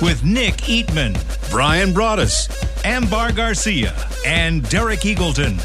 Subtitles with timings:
[0.00, 2.48] With Nick Eatman, Bryan Broaddus,
[2.84, 3.92] Ambar Garcia,
[4.24, 5.58] and Derek Eagleton.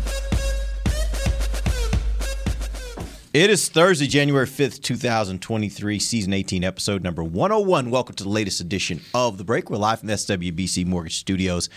[3.32, 7.92] It is Thursday, January 5th, 2023, season 18, episode number 101.
[7.92, 9.70] Welcome to the latest edition of The Break.
[9.70, 11.70] We're live from the SWBC Mortgage Studios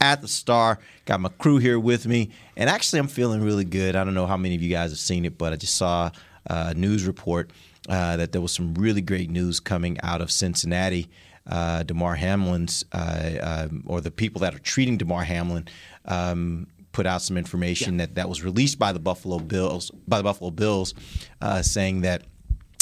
[0.00, 0.80] at the Star.
[1.04, 2.32] Got my crew here with me.
[2.56, 3.94] And actually, I'm feeling really good.
[3.94, 6.10] I don't know how many of you guys have seen it, but I just saw
[6.46, 7.52] a news report
[7.88, 11.08] uh, that there was some really great news coming out of Cincinnati
[11.50, 15.68] uh, Damar Hamlin's uh, um, or the people that are treating Damar Hamlin
[16.06, 18.06] um, put out some information yeah.
[18.06, 20.94] that that was released by the Buffalo Bills by the Buffalo Bills,
[21.40, 22.22] uh, saying that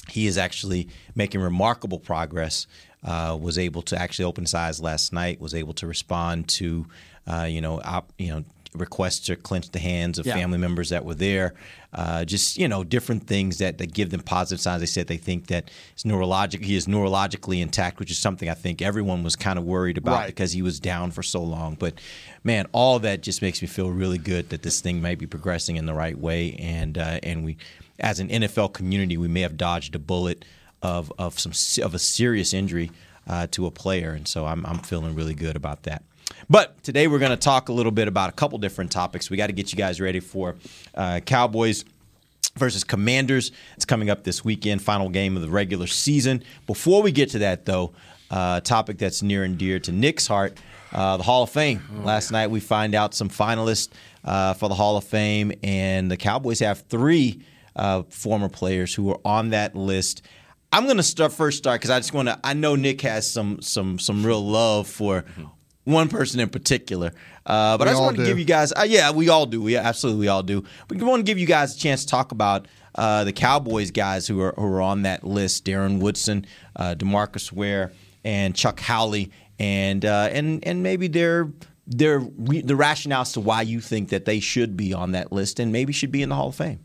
[0.08, 2.66] he is actually making remarkable progress.
[3.04, 5.40] Uh, was able to actually open his eyes last night.
[5.40, 6.84] Was able to respond to
[7.26, 8.44] uh, you know op, you know
[8.78, 10.34] requests to clench the hands of yeah.
[10.34, 11.54] family members that were there.
[11.92, 14.80] Uh, just you know, different things that, that give them positive signs.
[14.80, 18.54] They said they think that he's neurologic, he is neurologically intact, which is something I
[18.54, 20.26] think everyone was kind of worried about right.
[20.26, 21.76] because he was down for so long.
[21.76, 21.94] But
[22.44, 25.76] man, all that just makes me feel really good that this thing might be progressing
[25.76, 27.56] in the right way, and uh, and we,
[27.98, 30.44] as an NFL community, we may have dodged a bullet
[30.82, 31.52] of of some
[31.84, 32.90] of a serious injury
[33.26, 36.02] uh, to a player, and so I'm I'm feeling really good about that.
[36.50, 39.30] But today we're going to talk a little bit about a couple different topics.
[39.30, 40.56] We got to get you guys ready for
[40.94, 41.84] uh, Cowboys
[42.56, 43.52] versus Commanders.
[43.76, 46.42] It's coming up this weekend, final game of the regular season.
[46.66, 47.92] Before we get to that, though,
[48.30, 50.58] uh, a topic that's near and dear to Nick's heart.
[50.92, 51.82] Uh, the Hall of Fame.
[51.98, 53.90] Oh, Last night we find out some finalists
[54.24, 57.42] uh, for the Hall of Fame, and the Cowboys have three
[57.76, 60.22] uh, former players who are on that list.
[60.72, 62.38] I'm going to start first start because I just want to.
[62.42, 65.24] I know Nick has some some some real love for
[65.88, 67.12] one person in particular.
[67.46, 69.62] Uh, but we I just want to give you guys, uh, yeah, we all do.
[69.62, 70.62] We absolutely we all do.
[70.86, 73.90] But we want to give you guys a chance to talk about uh, the Cowboys
[73.90, 77.92] guys who are who are on that list: Darren Woodson, uh, Demarcus Ware,
[78.24, 81.50] and Chuck Howley, and uh, and and maybe their
[81.86, 85.58] their the rationale as to why you think that they should be on that list
[85.58, 86.80] and maybe should be in the Hall of Fame.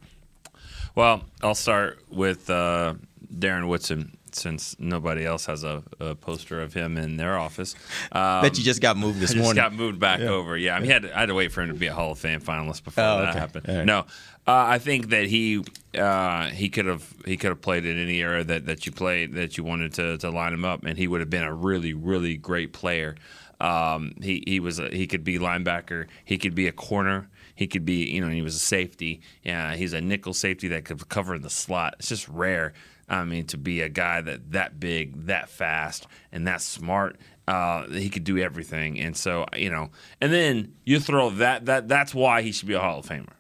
[0.96, 2.94] Well, I'll start with uh,
[3.34, 7.76] Darren Woodson since nobody else has a, a, poster of him in their office.
[8.12, 9.56] Um, Bet you just got moved this I morning.
[9.56, 10.28] Just got moved back yeah.
[10.28, 10.58] over.
[10.58, 12.12] Yeah, I mean, had to, I had to wait for him to be a Hall
[12.12, 13.40] of Fame finalist before oh, that okay.
[13.40, 13.68] happened.
[13.68, 13.86] Right.
[13.86, 14.00] No,
[14.46, 15.64] uh, I think that he
[15.98, 19.34] uh, he could have he could have played in any era that, that you played
[19.34, 21.94] that you wanted to, to line him up, and he would have been a really
[21.94, 23.16] really great player.
[23.62, 26.08] Um, he he was a, he could be linebacker.
[26.26, 27.30] He could be a corner.
[27.56, 29.22] He could be, you know, he was a safety.
[29.44, 31.96] Yeah, he's a nickel safety that could cover in the slot.
[32.00, 32.74] It's just rare
[33.14, 37.88] I mean, to be a guy that that big, that fast, and that smart, uh,
[37.88, 39.00] he could do everything.
[39.00, 42.74] And so, you know, and then you throw that that that's why he should be
[42.74, 43.34] a Hall of Famer.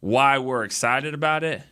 [0.00, 1.62] Why we're excited about it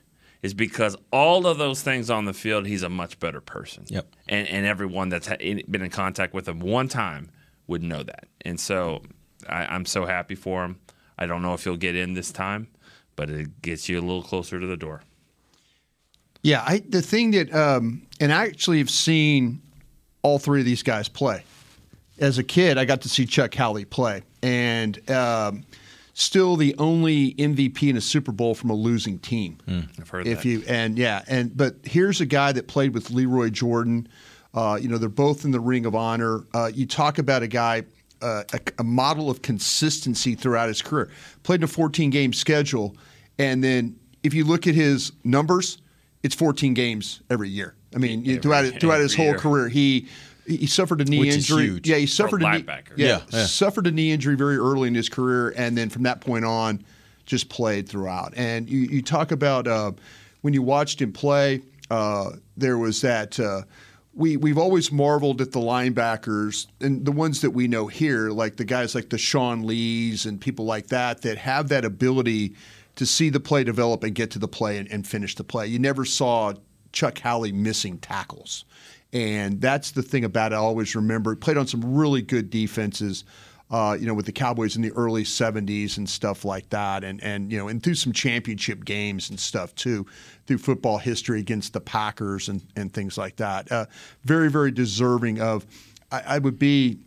[0.43, 3.85] is because all of those things on the field, he's a much better person.
[3.89, 4.07] Yep.
[4.29, 7.31] And and everyone that's been in contact with him one time
[7.67, 8.27] would know that.
[8.43, 9.03] And so,
[9.49, 10.81] I, I'm so happy for him.
[11.17, 12.69] I don't know if he'll get in this time,
[13.17, 15.03] but it gets you a little closer to the door.
[16.45, 19.63] Yeah, I, the thing that, um, and I actually have seen
[20.23, 21.43] all three of these guys play.
[22.19, 25.65] As a kid, I got to see Chuck Howley play, and um,
[26.13, 29.59] still the only MVP in a Super Bowl from a losing team.
[29.67, 30.49] Mm, I've heard if that.
[30.49, 34.07] you and yeah, and but here's a guy that played with Lee Roy Jordan.
[34.53, 36.45] Uh, you know, they're both in the Ring of Honor.
[36.55, 37.83] Uh, you talk about a guy,
[38.23, 41.11] uh, a, a, model of consistency throughout his career.
[41.43, 42.97] Played in a 14 game schedule,
[43.39, 45.79] and then if you look at his numbers
[46.25, 47.75] it's 14 games every year.
[47.95, 49.39] I mean, every, throughout throughout his whole year.
[49.39, 50.09] career, he
[50.47, 51.81] he suffered a knee Which injury.
[51.85, 54.95] Yeah, he suffered a, knee, yeah, yeah, yeah, suffered a knee injury very early in
[54.95, 56.85] his career, and then from that point on,
[57.25, 58.35] just played throughout.
[58.37, 59.93] And you, you talk about uh,
[60.41, 63.39] when you watched him play, uh, there was that.
[63.39, 63.63] Uh,
[64.17, 68.57] we we've always marveled at the linebackers and the ones that we know here, like
[68.57, 72.55] the guys like the Sean Lees and people like that, that have that ability
[72.97, 75.67] to see the play develop and get to the play and, and finish the play.
[75.67, 76.55] You never saw
[76.93, 78.65] Chuck Howley missing tackles.
[79.13, 80.57] And that's the thing about it.
[80.57, 81.33] I always remember.
[81.33, 83.25] He played on some really good defenses,
[83.71, 87.05] uh, you know, with the Cowboys in the early 70s and stuff like that.
[87.05, 90.07] And, and, you know, and through some championship games and stuff too,
[90.47, 93.71] through football history against the Packers and, and things like that.
[93.71, 93.87] Uh,
[94.25, 95.65] very, very deserving of,
[96.11, 96.99] I, I would be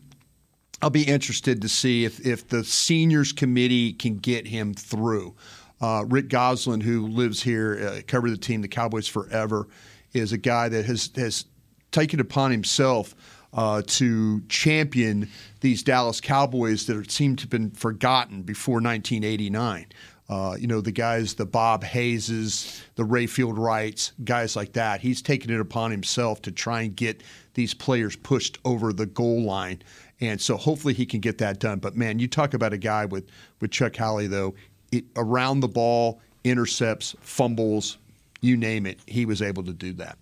[0.81, 5.35] I'll be interested to see if if the seniors committee can get him through.
[5.79, 9.67] Uh, Rick Gosselin, who lives here, uh, covered the team, the Cowboys forever,
[10.13, 11.45] is a guy that has has
[11.91, 13.15] taken upon himself
[13.53, 15.29] uh, to champion
[15.61, 19.87] these Dallas Cowboys that seem to have been forgotten before 1989.
[20.29, 24.99] Uh, you know, the guys, the Bob Hayeses, the Rayfield Wrights, guys like that.
[24.99, 29.43] He's taken it upon himself to try and get these players pushed over the goal
[29.43, 29.81] line.
[30.19, 31.79] And so hopefully he can get that done.
[31.79, 33.29] But man, you talk about a guy with,
[33.61, 34.53] with Chuck Howley, though,
[34.91, 37.97] it, around the ball, intercepts, fumbles,
[38.41, 40.17] you name it, he was able to do that.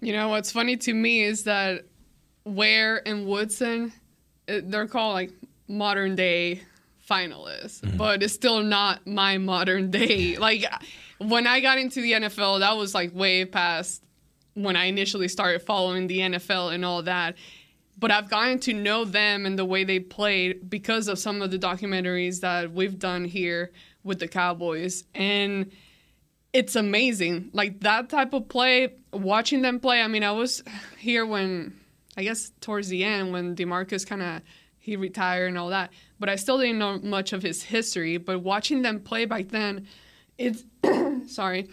[0.00, 1.84] You know, what's funny to me is that
[2.44, 3.92] Ware and Woodson,
[4.46, 5.30] they're called like
[5.68, 6.62] modern day
[7.08, 7.96] finalists, mm-hmm.
[7.96, 10.36] but it's still not my modern day.
[10.38, 10.64] Like
[11.18, 14.02] when I got into the NFL, that was like way past
[14.54, 17.36] when I initially started following the NFL and all that.
[18.02, 21.52] But I've gotten to know them and the way they played because of some of
[21.52, 23.70] the documentaries that we've done here
[24.02, 25.04] with the Cowboys.
[25.14, 25.70] And
[26.52, 27.50] it's amazing.
[27.52, 30.02] Like that type of play, watching them play.
[30.02, 30.64] I mean, I was
[30.98, 31.78] here when
[32.16, 34.42] I guess towards the end when DeMarcus kind of
[34.80, 38.16] he retired and all that, but I still didn't know much of his history.
[38.16, 39.86] But watching them play back then,
[40.38, 40.64] it's
[41.32, 41.68] sorry,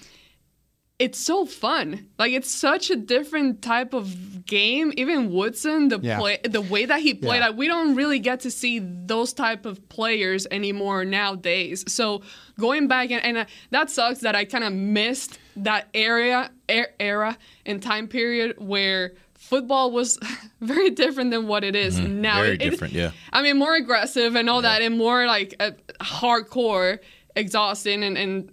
[0.99, 2.07] it's so fun.
[2.19, 4.91] Like it's such a different type of game.
[4.97, 6.19] Even Woodson, the yeah.
[6.19, 7.47] play, the way that he played, yeah.
[7.47, 11.85] like we don't really get to see those type of players anymore nowadays.
[11.87, 12.21] So
[12.59, 16.87] going back and, and uh, that sucks that I kind of missed that area er,
[16.99, 20.19] era and time period where football was
[20.61, 22.19] very different than what it is mm-hmm.
[22.19, 22.41] now.
[22.41, 23.11] Very it, different, yeah.
[23.31, 24.79] I mean, more aggressive and all yeah.
[24.79, 26.99] that, and more like uh, hardcore,
[27.37, 28.51] exhausting, and and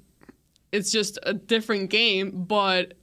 [0.73, 2.95] it's just a different game, but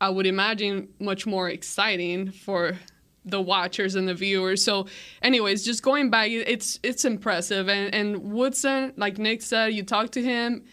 [0.00, 2.78] I would imagine much more exciting for
[3.24, 4.64] the watchers and the viewers.
[4.64, 4.86] So,
[5.22, 7.68] anyways, just going back, it's it's impressive.
[7.68, 10.64] And and Woodson, like Nick said, you talk to him,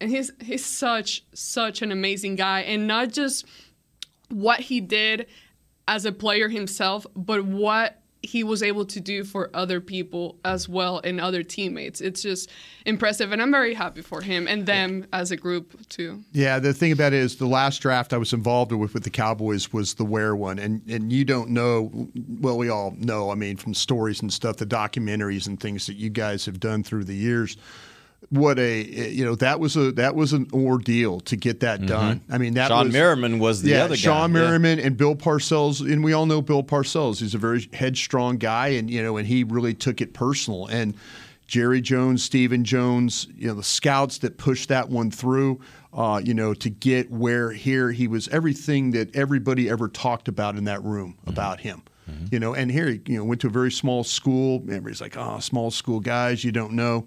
[0.00, 3.44] and he's he's such such an amazing guy, and not just
[4.30, 5.26] what he did
[5.86, 10.68] as a player himself, but what he was able to do for other people as
[10.68, 12.00] well and other teammates.
[12.00, 12.50] It's just
[12.84, 16.22] impressive, and I'm very happy for him and them as a group too.
[16.32, 19.10] Yeah, the thing about it is the last draft I was involved with with the
[19.10, 22.08] Cowboys was the Ware one, and and you don't know.
[22.40, 23.30] Well, we all know.
[23.30, 26.82] I mean, from stories and stuff, the documentaries and things that you guys have done
[26.82, 27.56] through the years
[28.30, 31.88] what a you know that was a that was an ordeal to get that mm-hmm.
[31.88, 32.20] done.
[32.30, 34.02] I mean that Shawne was, Merriman was the yeah, other guy.
[34.02, 34.86] Shawne Merriman yeah.
[34.86, 37.20] and Bill Parcells, and we all know Bill Parcells.
[37.20, 40.66] He's a very headstrong guy, and you know, and he really took it personal.
[40.66, 40.94] And
[41.46, 45.60] Jerry Jones, Stephen Jones, you know, the scouts that pushed that one through.
[45.90, 50.56] Uh, you know, to get where here he was everything that everybody ever talked about
[50.56, 51.30] in that room mm-hmm.
[51.30, 51.82] about him.
[52.08, 52.26] Mm-hmm.
[52.30, 54.56] You know, and here he you know went to a very small school.
[54.64, 57.06] Everybody's like, oh, small school guys, you don't know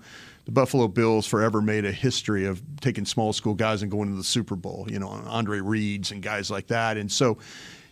[0.51, 4.15] the Buffalo Bills forever made a history of taking small school guys and going to
[4.15, 4.85] the Super Bowl.
[4.89, 6.97] You know, Andre Reeds and guys like that.
[6.97, 7.37] And so,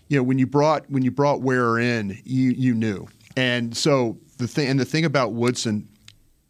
[0.10, 3.08] you know, when you brought when you brought Ware in, you you knew.
[3.38, 5.88] And so the thing and the thing about Woodson,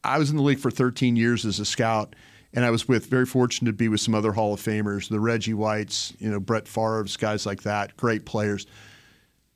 [0.04, 2.16] I was in the league for 13 years as a scout.
[2.52, 5.20] And I was with very fortunate to be with some other Hall of Famers, the
[5.20, 8.66] Reggie Whites, you know, Brett Favre's, guys like that, great players.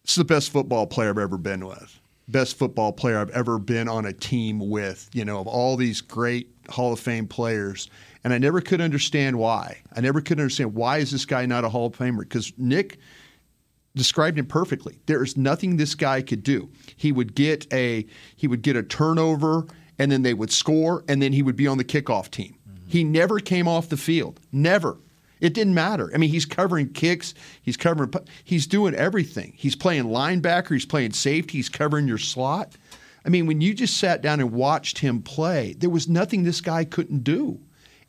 [0.03, 3.59] This is the best football player I've ever been with best football player I've ever
[3.59, 7.89] been on a team with, you know, of all these great Hall of Fame players.
[8.23, 9.81] And I never could understand why.
[9.93, 12.21] I never could understand why is this guy not a Hall of Famer?
[12.21, 12.99] Because Nick
[13.95, 14.99] described him perfectly.
[15.05, 16.69] There is nothing this guy could do.
[16.95, 18.05] He would get a
[18.35, 19.67] he would get a turnover
[19.99, 22.55] and then they would score and then he would be on the kickoff team.
[22.67, 22.89] Mm-hmm.
[22.89, 24.39] He never came off the field.
[24.51, 24.97] Never.
[25.43, 26.09] It didn't matter.
[26.15, 28.13] I mean, he's covering kicks, he's covering,
[28.45, 29.51] he's doing everything.
[29.57, 32.77] He's playing linebacker, he's playing safety, he's covering your slot.
[33.25, 36.61] I mean, when you just sat down and watched him play, there was nothing this
[36.61, 37.59] guy couldn't do.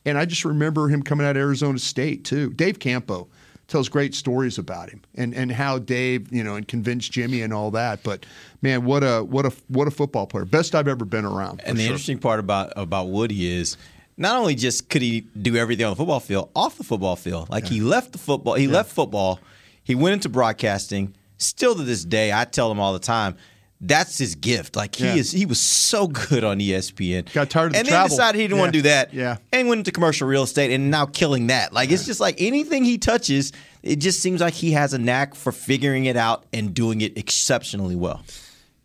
[0.07, 2.51] And I just remember him coming out of Arizona State too.
[2.51, 3.27] Dave Campo
[3.67, 7.53] tells great stories about him and, and how Dave, you know, and convinced Jimmy and
[7.53, 8.05] all that.
[8.05, 8.27] But
[8.63, 10.45] man, what a what a what a football player.
[10.45, 11.63] Best I've ever been around.
[11.65, 11.93] And the sure.
[11.93, 13.77] interesting part about about Woody is
[14.17, 17.51] not only just could he do everything on the football field, off the football field.
[17.51, 17.71] Like yeah.
[17.71, 18.73] he left the football, he yeah.
[18.73, 19.41] left football,
[19.83, 21.15] he went into broadcasting.
[21.37, 23.37] Still to this day, I tell him all the time,
[23.81, 24.77] that's his gift.
[24.77, 25.15] Like he yeah.
[25.15, 27.33] is, he was so good on ESPN.
[27.33, 28.09] Got tired of the and travel.
[28.09, 29.13] then decided he didn't want to do that.
[29.13, 31.73] Yeah, and went into commercial real estate, and now killing that.
[31.73, 33.53] Like it's just like anything he touches,
[33.83, 37.19] it just seems like he has a knack for figuring it out and doing it
[37.19, 38.23] exceptionally well.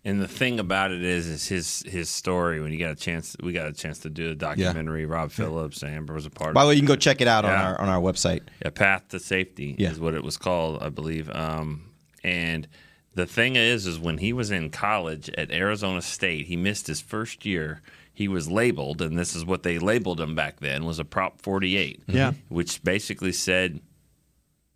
[0.02, 2.60] And the thing about it is, is his his story.
[2.60, 5.02] When you got a chance, we got a chance to do a documentary.
[5.02, 5.12] Yeah.
[5.12, 6.54] Rob Phillips, Amber was a part.
[6.54, 7.52] By the way, you can go check it out yeah.
[7.52, 8.40] on our on our website.
[8.64, 9.90] Yeah, Path to Safety yeah.
[9.90, 11.28] is what it was called, I believe.
[11.30, 11.90] Um,
[12.24, 12.66] and
[13.14, 17.00] The thing is, is when he was in college at Arizona State, he missed his
[17.00, 17.82] first year.
[18.12, 21.40] He was labeled, and this is what they labeled him back then, was a Prop
[21.40, 22.02] 48.
[22.06, 22.32] Yeah.
[22.48, 23.80] Which basically said,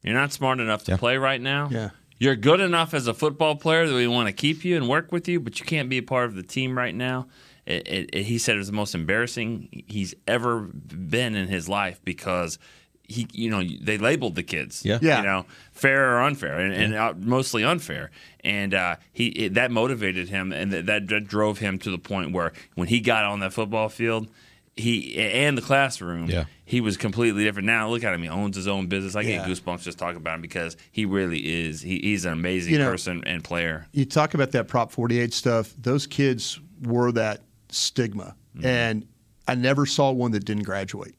[0.02, 1.68] you're not smart enough to play right now.
[1.70, 1.90] Yeah.
[2.18, 5.10] You're good enough as a football player that we want to keep you and work
[5.12, 7.26] with you, but you can't be a part of the team right now.
[7.66, 11.68] It, it, it, he said it was the most embarrassing he's ever been in his
[11.68, 12.58] life because
[13.06, 14.98] he, you know, they labeled the kids, Yeah.
[15.02, 15.18] Yeah.
[15.18, 18.10] you know, fair or unfair, and, and uh, mostly unfair.
[18.42, 21.98] And uh, he it, that motivated him, and that, that that drove him to the
[21.98, 24.28] point where when he got on that football field,
[24.76, 26.44] he and the classroom, Yeah.
[26.64, 27.66] he was completely different.
[27.66, 29.14] Now look at him; he owns his own business.
[29.14, 29.46] I Yeah.
[29.46, 31.80] get goosebumps just talking about him because he really is.
[31.80, 33.86] He, he's an amazing You know- person and player.
[33.92, 35.72] you talk about that Prop 48 stuff.
[35.80, 38.66] Those kids were that stigma, Mm-hmm.
[38.66, 39.06] and
[39.46, 41.14] I never saw one that didn't graduate.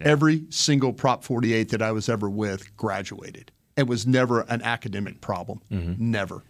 [0.00, 3.52] Every single Prop 48 that I was ever with graduated.
[3.76, 5.60] It was never an academic problem.
[5.70, 6.10] Mm-hmm.
[6.10, 6.42] Never.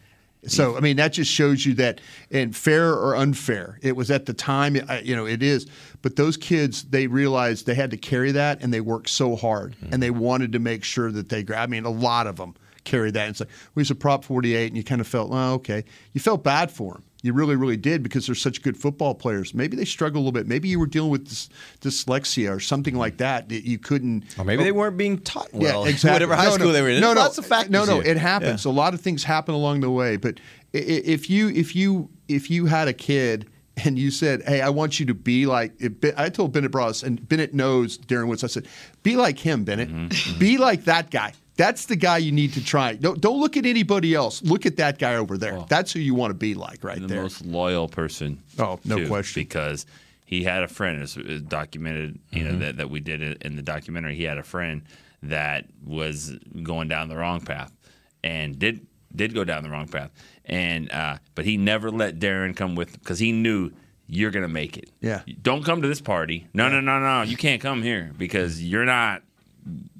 [0.46, 4.26] So I mean that just shows you that, and fair or unfair, it was at
[4.26, 4.76] the time.
[5.02, 5.66] You know, it is.
[6.02, 9.74] But those kids, they realized they had to carry that, and they worked so hard,
[9.76, 9.94] mm-hmm.
[9.94, 11.44] and they wanted to make sure that they.
[11.54, 13.22] I mean, a lot of them carry that.
[13.22, 15.84] And it's like we was a Prop 48, and you kind of felt, oh, okay.
[16.12, 17.04] You felt bad for them.
[17.24, 19.54] You really, really did because they're such good football players.
[19.54, 20.46] Maybe they struggle a little bit.
[20.46, 21.48] Maybe you were dealing with dys-
[21.80, 24.24] dyslexia or something like that that you couldn't.
[24.38, 25.84] Or maybe they weren't being taught well.
[25.84, 26.14] Yeah, exactly.
[26.26, 27.00] Whatever high No, school no, they were in.
[27.00, 27.70] No, There's no, lots of factors.
[27.70, 28.12] No, no, here.
[28.12, 28.64] it happens.
[28.64, 28.70] Yeah.
[28.70, 30.16] A lot of things happen along the way.
[30.16, 30.38] But
[30.72, 33.48] if you if you if you had a kid
[33.84, 35.72] and you said, "Hey, I want you to be like,"
[36.18, 38.44] I told Bennett Bross, and Bennett knows Darren Woods.
[38.44, 38.66] I said,
[39.02, 39.88] "Be like him, Bennett.
[39.88, 42.94] Mm-hmm, Be like that guy." That's the guy you need to try.
[42.94, 44.42] Don't, don't look at anybody else.
[44.42, 45.64] Look at that guy over there.
[45.68, 47.22] That's who you want to be like right the there.
[47.22, 48.42] most loyal person.
[48.58, 49.42] Oh, no too, question.
[49.42, 49.86] Because
[50.26, 51.00] he had a friend.
[51.02, 52.52] It's it's documented, you Mm-hmm.
[52.52, 54.16] know, that, that we did it in the documentary.
[54.16, 54.82] He had a friend
[55.22, 56.32] that was
[56.62, 57.72] going down the wrong path,
[58.24, 60.10] and did did go down the wrong path,
[60.44, 63.70] and uh, but he never let Darren come with because he knew
[64.08, 64.90] you're gonna make it.
[65.00, 65.22] Yeah.
[65.40, 66.48] Don't come to this party.
[66.52, 67.22] No, no, no, no.
[67.22, 69.22] You can't come here because you're not.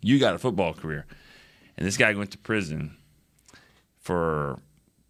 [0.02, 1.06] You got a football career,
[1.76, 2.96] and this guy went to prison
[4.00, 4.58] for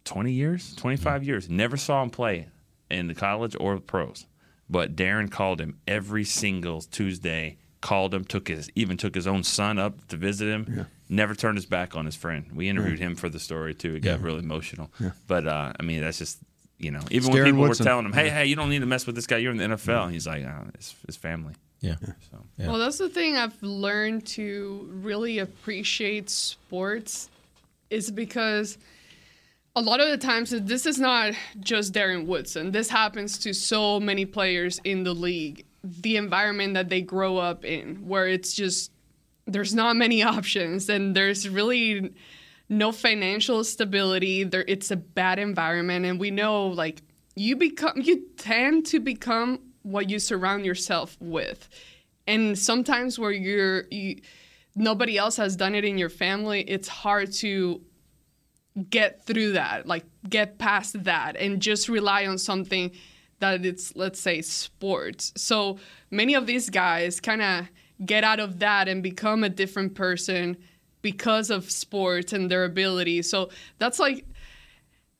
[0.05, 1.49] 20 years, 25 years.
[1.49, 2.47] Never saw him play
[2.89, 4.25] in the college or the pros.
[4.69, 7.57] But Darren called him every single Tuesday.
[7.81, 10.87] Called him, took his even took his own son up to visit him.
[11.07, 12.45] Never turned his back on his friend.
[12.55, 13.93] We interviewed him for the story too.
[13.93, 14.89] It got really emotional.
[15.27, 16.39] But uh, I mean, that's just
[16.79, 17.83] you know, even when Darren people Woodson.
[17.83, 19.37] were telling him, "Hey, hey, you don't need to mess with this guy.
[19.37, 21.53] You're in the NFL." He's like, oh, "It's his family."
[21.85, 21.95] Yeah.
[22.31, 27.29] So Well, that's the thing I've learned to really appreciate sports
[27.89, 28.77] is because
[29.75, 32.71] a lot of the times this is not just Darren Woodson.
[32.71, 35.65] This happens to so many players in the league.
[35.83, 38.91] The environment that they grow up in, where it's just
[39.45, 42.13] there's not many options and there's really
[42.69, 44.43] no financial stability.
[44.43, 47.01] There it's a bad environment and we know like
[47.35, 51.69] you become you tend to become what you surround yourself with.
[52.27, 54.21] And sometimes where you're you
[54.75, 57.81] nobody else has done it in your family, it's hard to
[58.89, 62.91] get through that, like get past that and just rely on something
[63.39, 65.31] that it's let's say sports.
[65.37, 65.77] So
[66.09, 67.67] many of these guys kind of
[68.05, 70.57] get out of that and become a different person
[71.03, 73.21] because of sports and their ability.
[73.21, 74.25] So that's like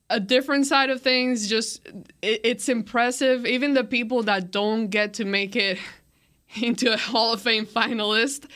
[0.09, 1.47] a different side of things.
[1.47, 1.85] Just
[2.21, 3.45] it, it's impressive.
[3.45, 5.79] Even the people that don't get to make it
[6.61, 8.49] into a Hall of Fame finalist,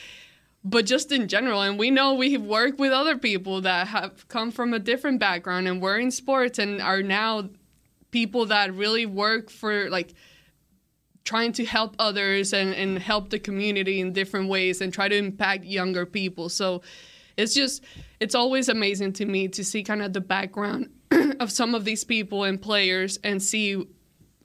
[0.63, 1.61] but just in general.
[1.61, 5.67] And we know we've worked with other people that have come from a different background
[5.67, 7.49] and were in sports and are now
[8.11, 10.13] people that really work for like
[11.23, 15.15] trying to help others and, and help the community in different ways and try to
[15.15, 16.49] impact younger people.
[16.49, 16.81] So
[17.37, 17.83] it's just
[18.19, 20.89] it's always amazing to me to see kind of the background
[21.39, 23.85] of some of these people and players and see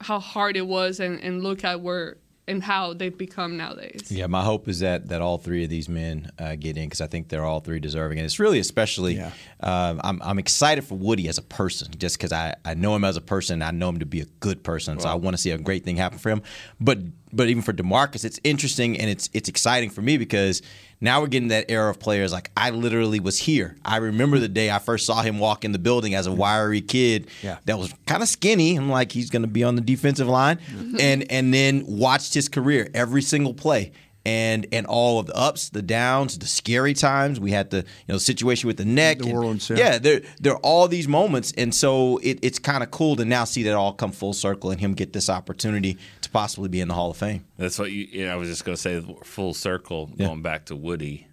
[0.01, 2.17] how hard it was and, and look at where
[2.47, 4.11] and how they've become nowadays.
[4.11, 7.01] Yeah, my hope is that that all three of these men uh, get in because
[7.01, 9.15] I think they're all three deserving, and it's really especially.
[9.15, 9.31] Yeah.
[9.59, 13.03] Uh, I'm I'm excited for Woody as a person, just because I, I know him
[13.03, 15.41] as a person, I know him to be a good person, so I want to
[15.41, 16.41] see a great thing happen for him.
[16.79, 16.99] But
[17.35, 20.61] but even for Demarcus, it's interesting and it's it's exciting for me because
[21.01, 23.75] now we're getting that era of players like I literally was here.
[23.83, 26.81] I remember the day I first saw him walk in the building as a wiry
[26.81, 27.57] kid Yeah.
[27.65, 28.75] that was kind of skinny.
[28.77, 30.59] I'm like, he's going to be on the defensive line,
[30.99, 33.91] and and then watched his career every single play.
[34.27, 37.39] And and all of the ups, the downs, the scary times.
[37.39, 39.19] We had the you know situation with the neck.
[39.19, 39.77] New and- Orleans, yeah.
[39.77, 43.25] yeah, there there are all these moments, and so it, it's kind of cool to
[43.25, 46.81] now see that all come full circle and him get this opportunity to possibly be
[46.81, 47.45] in the Hall of Fame.
[47.57, 48.07] That's what you.
[48.11, 51.27] you know, I was just going to say, full circle, going back to Woody,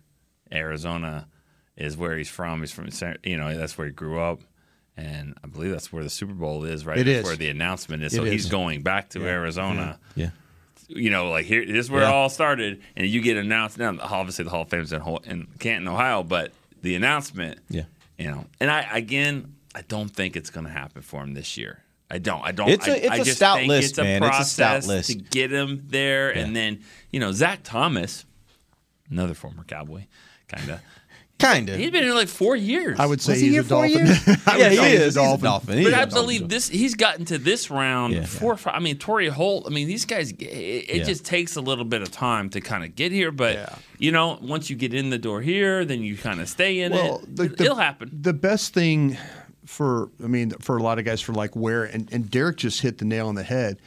[0.53, 1.29] Arizona,
[1.79, 2.61] is where he's from.
[2.61, 4.41] He's from, San- you know, that's where he grew up,
[4.99, 6.99] and I believe that's where the Super Bowl is, right?
[6.99, 7.25] It That's is.
[7.25, 8.13] where the announcement is.
[8.13, 9.99] It So he's going back to Arizona.
[10.15, 10.31] Yeah.
[10.95, 12.09] You know, like here, this is where Yeah.
[12.09, 13.79] it all started, and you get announced.
[13.79, 17.85] Now, obviously, the Hall of Fame's in, in Canton, Ohio, but the announcement, Yeah.
[18.19, 21.57] you know, and I again, I don't think it's going to happen for him this
[21.57, 21.83] year.
[22.11, 22.43] I don't.
[22.45, 22.69] I don't.
[22.69, 24.17] It's a- I- it's I a just stout think list, it's a man.
[24.23, 25.09] It's a process stout list.
[25.11, 26.81] to get him there, and then
[27.11, 28.27] you know, Zach Thomas,
[29.11, 30.05] another former Cowboy,
[30.49, 30.81] kind of.
[31.39, 31.79] Kind of.
[31.79, 33.01] He's been here like four years.
[33.01, 34.07] I would say Was he he's here a four dolphin.
[34.07, 34.29] years?
[34.47, 35.15] I would yeah, he say he's is.
[35.17, 35.79] He's a dolphin.
[35.79, 36.23] He But is I a dolphin.
[36.23, 36.69] believe this.
[36.69, 38.27] He's gotten to this round Yeah.
[38.27, 38.53] four.
[38.53, 39.65] or Five, I mean, Torry Holt.
[39.67, 40.31] I mean, these guys.
[40.31, 41.03] It, it Yeah.
[41.03, 43.75] just takes a little bit of time to kind of get here, but Yeah.
[43.99, 46.93] you know, once you get in the door here, then you kind of stay in
[46.93, 47.37] Well, it.
[47.37, 48.11] the- It- the- It'll happen.
[48.23, 49.17] The best thing
[49.67, 52.83] for, I mean, for a lot of guys for like Ware, and, and Derek just
[52.83, 53.79] hit the nail on the head.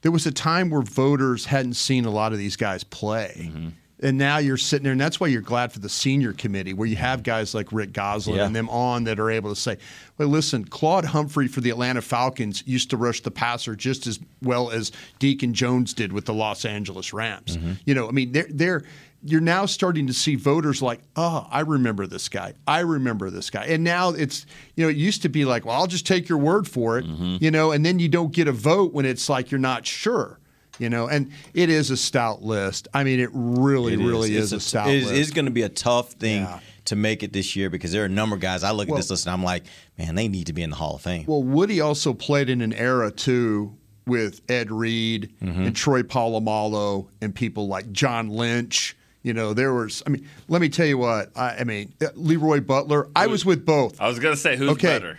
[0.00, 3.48] There was a time where voters hadn't seen a lot of these guys play.
[3.50, 3.68] Mm-hmm.
[4.02, 6.88] And now you're sitting there, and that's why you're glad for the senior committee, where
[6.88, 8.46] you have guys like Rick Gosselin Yeah.
[8.46, 9.78] and them on that are able to say,
[10.18, 14.18] "Well, listen, Claude Humphrey for the Atlanta Falcons used to rush the passer just as
[14.42, 14.90] well as
[15.20, 17.72] Deacon Jones did with the Los Angeles Rams." Mm-hmm.
[17.86, 18.82] You know, I mean, they're they're
[19.24, 22.54] you're now starting to see voters like, "Oh, I remember this guy.
[22.66, 25.76] I remember this guy." And now it's you know, it used to be like, "Well,
[25.76, 27.36] I'll just take your word for it," Mm-hmm.
[27.40, 30.40] you know, and then you don't get a vote when it's like you're not sure.
[30.78, 32.88] You know, and it is a stout list.
[32.94, 35.16] I mean, it really, It really is, It's a stout It is, list.
[35.20, 36.60] it's going to be a tough thing Yeah.
[36.86, 38.64] to make it this year because there are a number of guys.
[38.64, 39.64] I look Well- at this list and I'm like,
[39.98, 41.24] man, they need to be in the Hall of Fame.
[41.26, 43.76] Well, Woody also played in an era too
[44.06, 45.62] with Ed Reed Mm-hmm.
[45.62, 48.96] and Troy Polamalu and people like John Lynch.
[49.22, 50.02] You know, there was.
[50.04, 51.30] I mean, let me tell you what.
[51.36, 53.08] I, I mean, uh, Leroy Butler.
[53.14, 54.00] I was with both.
[54.00, 54.88] I was gonna say who's Okay.
[54.88, 55.18] better.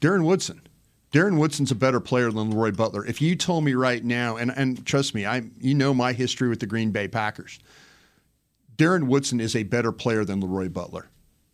[0.00, 0.60] Darren Woodson.
[1.12, 3.04] Darren Woodson's a better player than Leroy Butler.
[3.04, 6.48] If you told me right now, and, and trust me, I you know my history
[6.48, 7.58] with the Green Bay Packers.
[8.76, 11.08] Darren Woodson is a better player than Leroy Butler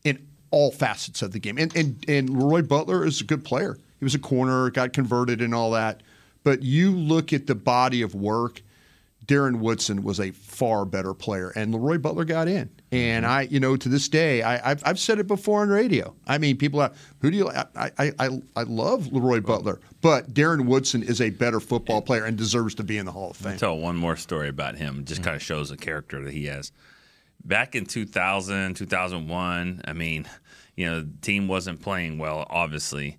[0.04, 1.58] in all facets of the game.
[1.58, 3.78] And and and Leroy Butler is a good player.
[3.98, 6.02] He was a corner, got converted and all that.
[6.44, 8.62] But you look at the body of work,
[9.26, 12.70] Darren Woodson was a far better player, and Leroy Butler got in.
[12.92, 13.34] And mm-hmm.
[13.34, 16.14] I, you know, to this day, I, I've, I've said it before on radio.
[16.26, 17.48] I mean, people, are, who do you?
[17.48, 22.24] I, I, I, I love Leroy Butler, but Darren Woodson is a better football player
[22.24, 23.52] and deserves to be in the Hall of Fame.
[23.52, 25.00] I'll tell one more story about him.
[25.00, 25.26] It just mm-hmm.
[25.26, 26.70] kind of shows the character that he has.
[27.44, 30.28] Back in 2000, 2001, I mean,
[30.76, 33.18] you know, the team wasn't playing well, obviously.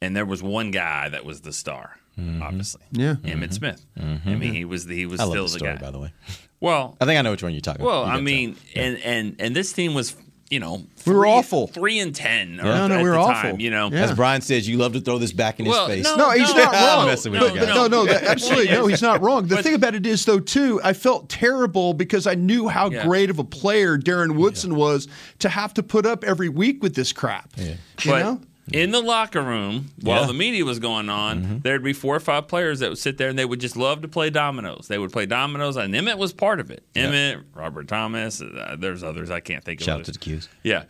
[0.00, 2.42] And there was one guy that was the star, Mm-hmm.
[2.42, 2.82] obviously.
[2.92, 3.16] Yeah.
[3.24, 3.52] Emmett mm-hmm.
[3.52, 3.86] Smith.
[3.98, 4.28] Mm-hmm.
[4.28, 5.80] I mean, he was the, he was I love still the the story, guy.
[5.80, 6.12] by the way.
[6.60, 8.06] Well, I think I know which one you're talking well, about.
[8.06, 10.16] You I gotta mean, and and and this team was,
[10.48, 11.66] you know, We were awful.
[11.66, 12.60] three and ten.
[12.60, 13.50] or No, no, at we were the awful.
[13.50, 14.04] Time, you know, Yeah.
[14.04, 16.16] As Brian says, you love to throw this back in Well, his face.
[16.16, 17.00] no, No, he's no, not wrong.
[17.00, 17.68] I'm messing with But- you guys.
[17.74, 19.46] no, no, that, absolutely no, he's not wrong.
[19.48, 22.88] The but- thing about it is, though, too, I felt terrible because I knew how
[22.90, 23.04] Yeah.
[23.04, 25.08] great of a player Darren Woodson was
[25.40, 27.50] to have to put up every week with this crap.
[27.58, 27.74] You
[28.06, 28.40] but know?
[28.72, 30.26] In the locker room, while Yeah.
[30.26, 31.58] the media was going on, Mm-hmm.
[31.62, 34.00] there'd be four or five players that would sit there and they would just love
[34.02, 34.86] to play dominoes.
[34.88, 36.82] They would play dominoes, and Emmett was part of it.
[36.96, 39.84] Emmett, Robert Thomas, uh, there's others I can't think of.
[39.84, 40.16] Shout out others.
[40.16, 40.48] to the Qs.
[40.62, 40.84] Yeah.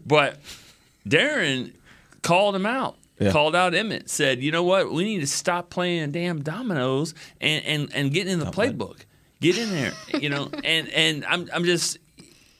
[0.06, 0.38] but
[1.08, 1.72] Darren
[2.22, 2.96] called him out.
[3.18, 3.30] Yeah.
[3.32, 4.92] Called out Emmett, said, "You know what?
[4.92, 8.98] We need to stop playing damn dominoes and and and get in the playbook.
[9.40, 11.96] Get in there, you know." And and I'm I'm just,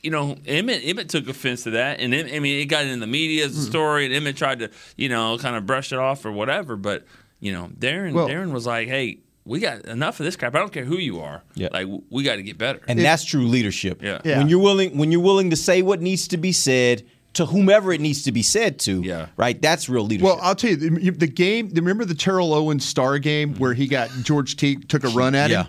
[0.06, 3.00] you know, Emmett Emmett took offense to that, and Em- I mean, it got in
[3.00, 3.66] the media as a Hmm.
[3.66, 6.76] story, and Emmett tried to, you know, kind of brush it off or whatever.
[6.76, 7.04] But
[7.40, 10.54] you know, Darren Well- Darren was like, "Hey, we got enough of this crap.
[10.54, 11.42] I don't care who you are.
[11.54, 11.68] Yeah.
[11.72, 14.02] Like we got to get better." And that's true leadership.
[14.02, 14.20] Yeah.
[14.24, 14.38] Yeah.
[14.38, 17.02] When you're willing when you're willing to say what needs to be said
[17.34, 19.02] to whomever it needs to be said to.
[19.02, 19.26] Yeah.
[19.36, 19.60] Right?
[19.60, 20.24] That's real leadership.
[20.24, 23.86] Well, I'll tell you, the, the game, remember the Terrell Owens star game where he
[23.88, 25.66] got George Teague took a run at him?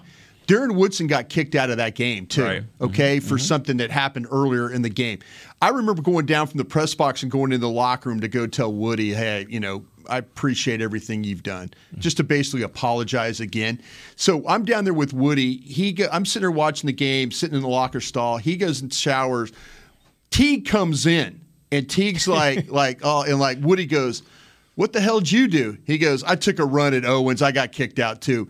[0.47, 2.43] Darren Woodson got kicked out of that game too.
[2.43, 2.61] Right.
[2.61, 2.85] Mm-hmm.
[2.85, 3.45] Okay, for mm-hmm.
[3.45, 5.19] something that happened earlier in the game.
[5.61, 8.29] I remember going down from the press box and going into the locker room to
[8.29, 11.99] go tell Woody, "Hey, you know, I appreciate everything you've done." Mm-hmm.
[11.99, 13.81] Just to basically apologize again.
[14.15, 15.57] So I'm down there with Woody.
[15.57, 18.37] He, go, I'm sitting there watching the game, sitting in the locker stall.
[18.37, 19.51] He goes and showers.
[20.29, 21.41] Teague comes in,
[21.73, 24.23] and Teague's like, like, oh, and like Woody goes,
[24.75, 27.41] "What the hell did you do?" He goes, "I took a run at Owens.
[27.41, 28.47] I got kicked out too."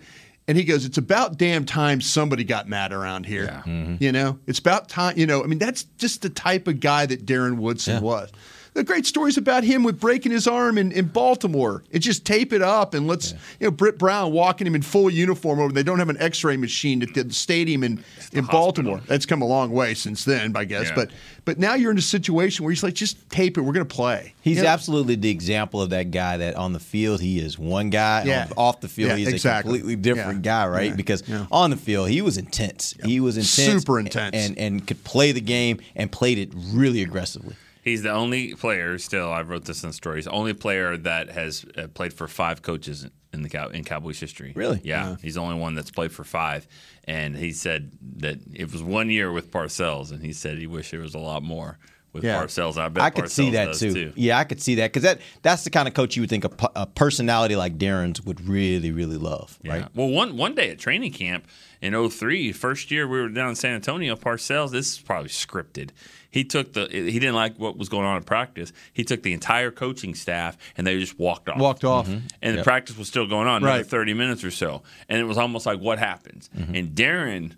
[0.48, 3.70] And he goes, "It's about damn time somebody got mad around here." Mm-hmm.
[3.70, 4.04] Mm-hmm.
[4.04, 5.18] You know, it's about time.
[5.18, 8.00] You know, I mean, that's just the type of guy that Darren Woodson Yeah.
[8.02, 8.32] was.
[8.78, 11.84] The great stories about him with breaking his arm in, in Baltimore.
[11.90, 15.10] It's just tape it up and let's, you know, Britt Brown walking him in full
[15.10, 15.74] uniform over.
[15.74, 19.02] They don't have an X-ray machine at the stadium in, in Baltimore.
[19.08, 20.90] That's come a long way since then, I guess.
[20.90, 20.96] Yeah.
[20.96, 21.10] But
[21.44, 23.62] but now you're in a situation where he's like, just tape it.
[23.62, 24.34] We're going to play.
[24.42, 24.70] He's You know?
[24.70, 28.26] absolutely the example of that guy that on the field he is one guy.
[28.26, 28.46] Yeah.
[28.52, 29.72] On, off the field Yeah, he's exactly.
[29.72, 30.66] a completely different Yeah.
[30.66, 30.90] guy, right?
[30.92, 30.96] Yeah.
[30.96, 31.48] Because Yeah.
[31.52, 32.94] on the field he was intense.
[33.04, 34.36] He was intense, Super intense.
[34.36, 37.56] and and could play the game and played it really aggressively.
[37.88, 39.32] He's the only player still.
[39.32, 40.18] I wrote this in the story.
[40.18, 43.84] He's the only player that has uh, played for five coaches in the Cow- in
[43.84, 44.52] Cowboys history.
[44.56, 44.82] Really?
[44.84, 46.68] Yeah, he's the only one that's played for five.
[47.06, 50.92] And he said that it was one year with Parcells, and he said he wished
[50.92, 51.80] there was a lot more
[52.18, 52.42] with Yeah.
[52.44, 52.78] Parcells.
[52.78, 54.12] I bet I could see that does, too.
[54.16, 56.44] Yeah, I could see that because that that's the kind of coach you would think
[56.46, 59.74] a, a personality like Darren's would really, really love, Yeah.
[59.74, 59.86] right?
[59.96, 61.48] Well, one one day at training camp
[61.82, 65.92] in 03, first year we were down in San Antonio, Parcells, this is probably scripted.
[66.30, 68.72] He took the he didn't like what was going on in practice.
[68.94, 71.58] He took the entire coaching staff and they just walked off.
[71.58, 72.08] Walked off.
[72.08, 72.28] Mm-hmm.
[72.42, 73.88] And the practice was still going on, another Right.
[73.88, 74.84] 30 minutes or so.
[75.10, 76.50] And it was almost like what happens?
[76.56, 76.76] Mm-hmm.
[76.76, 77.52] And Darren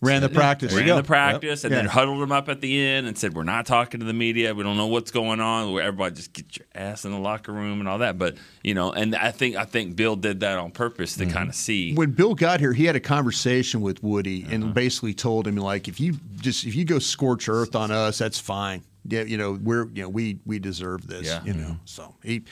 [0.00, 0.72] Ran the practice.
[0.72, 3.66] ran the practice and then huddled them up at the end and said, "We're not
[3.66, 4.54] talking to the media.
[4.54, 5.76] We don't know what's going on.
[5.80, 8.92] Everybody just get your ass in the locker room and all that." But you know,
[8.92, 11.94] and I think I think Bill did that on purpose to kind of see.
[11.94, 14.54] when Bill got here, he had a conversation with Woody Uh-huh.
[14.54, 18.18] and basically told him like, if you just if you go scorch earth on us,
[18.18, 18.82] that's fine.
[19.08, 21.26] Yeah, you know we're you know we we deserve this.
[21.26, 21.42] Yeah.
[21.44, 22.42] You know, so he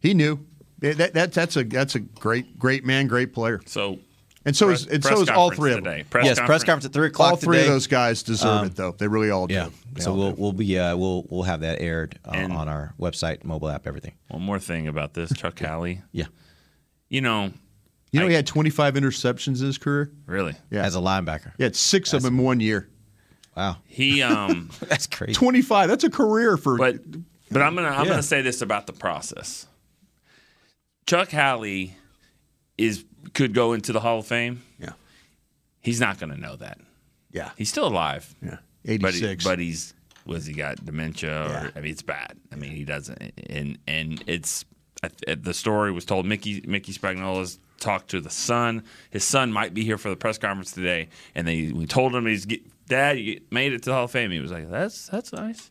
[0.00, 0.38] he knew
[0.80, 3.60] that, that that's a that's a great great man, great player.
[3.66, 3.98] So
[4.44, 5.84] And so press- is and so is all three of them.
[5.84, 6.04] today.
[6.10, 7.68] Press yes, press conference at three o'clock All three today.
[7.68, 8.92] of those guys deserve it though.
[8.92, 9.54] They really all do.
[9.54, 9.68] Yeah.
[9.92, 10.42] They So all we'll do.
[10.42, 14.14] we'll be uh, we'll we'll have that aired uh, on our website, mobile app, everything.
[14.28, 16.02] One more thing about this, Chuck Howley.
[16.12, 16.26] Yeah.
[17.08, 17.52] You know,
[18.10, 20.10] You know, I- he had 25 interceptions in his career.
[20.26, 21.52] really, Yeah, As a linebacker.
[21.56, 22.88] he had six of them in one year.
[23.56, 23.76] Wow.
[23.84, 24.70] he um.
[24.88, 25.34] That's crazy.
[25.34, 25.88] 25.
[25.88, 26.78] That's a career for.
[26.78, 26.96] But
[27.50, 28.10] but I'm gonna I'm Yeah.
[28.12, 29.66] gonna say this about the process.
[31.06, 31.96] Chuck Howley
[32.78, 33.04] is
[33.34, 34.62] could go into the Hall of Fame.
[34.78, 34.92] yeah,
[35.80, 36.78] He's not gonna know that.
[37.30, 38.34] yeah, He's still alive.
[38.42, 38.58] yeah.
[38.84, 39.44] But, 86.
[39.44, 39.94] he, but he's
[40.26, 41.70] was he got dementia or Yeah.
[41.76, 42.36] I mean it's bad.
[42.52, 44.64] I mean he doesn't and and it's
[45.02, 48.84] I uh, the story was told Mickey Mickey Spagnola's talked to the son.
[49.10, 52.26] His son might be here for the press conference today, and they we told him
[52.26, 54.30] he's get, dad you made it to the Hall of Fame.
[54.30, 55.70] He was like that's that's nice.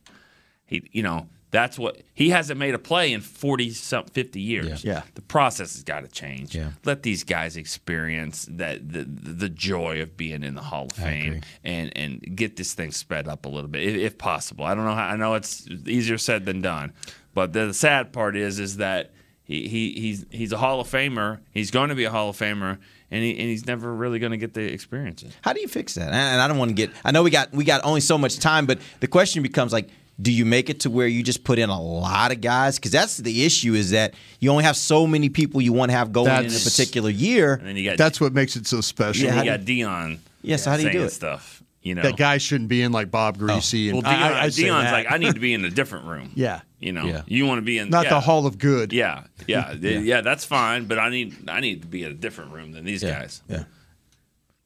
[0.65, 4.83] He you know that's what he hasn't made a play in 40 some 50 years.
[4.83, 4.93] Yeah.
[4.93, 5.01] Yeah.
[5.15, 6.55] The process has got to change.
[6.55, 6.71] Yeah.
[6.85, 11.27] Let these guys experience that the the joy of being in the Hall of Fame
[11.27, 11.41] agree.
[11.63, 14.65] and and get this thing sped up a little bit if, if possible.
[14.65, 16.93] I don't know how I know it's easier said than done,
[17.33, 19.11] but the sad part is is that
[19.43, 21.39] he, he he's he's a Hall of Famer.
[21.51, 22.77] He's going to be a Hall of Famer,
[23.09, 25.25] and he and he's never really going to get the experience.
[25.41, 26.13] How do you fix that?
[26.13, 26.91] And I don't want to get.
[27.03, 29.89] I know we got we got only so much time, but the question becomes like,
[30.21, 32.77] do you make it to where you just put in a lot of guys?
[32.77, 35.97] Because that's the issue is that you only have so many people you want to
[35.97, 37.53] have going in a particular year.
[37.55, 39.25] And then you got That's what makes it so special.
[39.25, 40.19] Yeah, you got Deion.
[40.41, 41.11] Yeah, so how do you do saying it?
[41.11, 42.03] Stuff you know.
[42.03, 43.43] That guy shouldn't be in like Bob oh.
[43.43, 43.89] Griese.
[43.89, 46.31] and well, Deion, I, I Deion's like, I need to be in a different room.
[46.35, 46.61] Yeah.
[46.79, 47.21] You know, Yeah.
[47.27, 48.11] you want to be in not yeah.
[48.11, 48.93] the Hall of Good.
[48.93, 52.53] Yeah, yeah, yeah, That's fine, but I need I need to be in a different
[52.53, 53.41] room than these Yeah, guys.
[53.47, 53.63] yeah.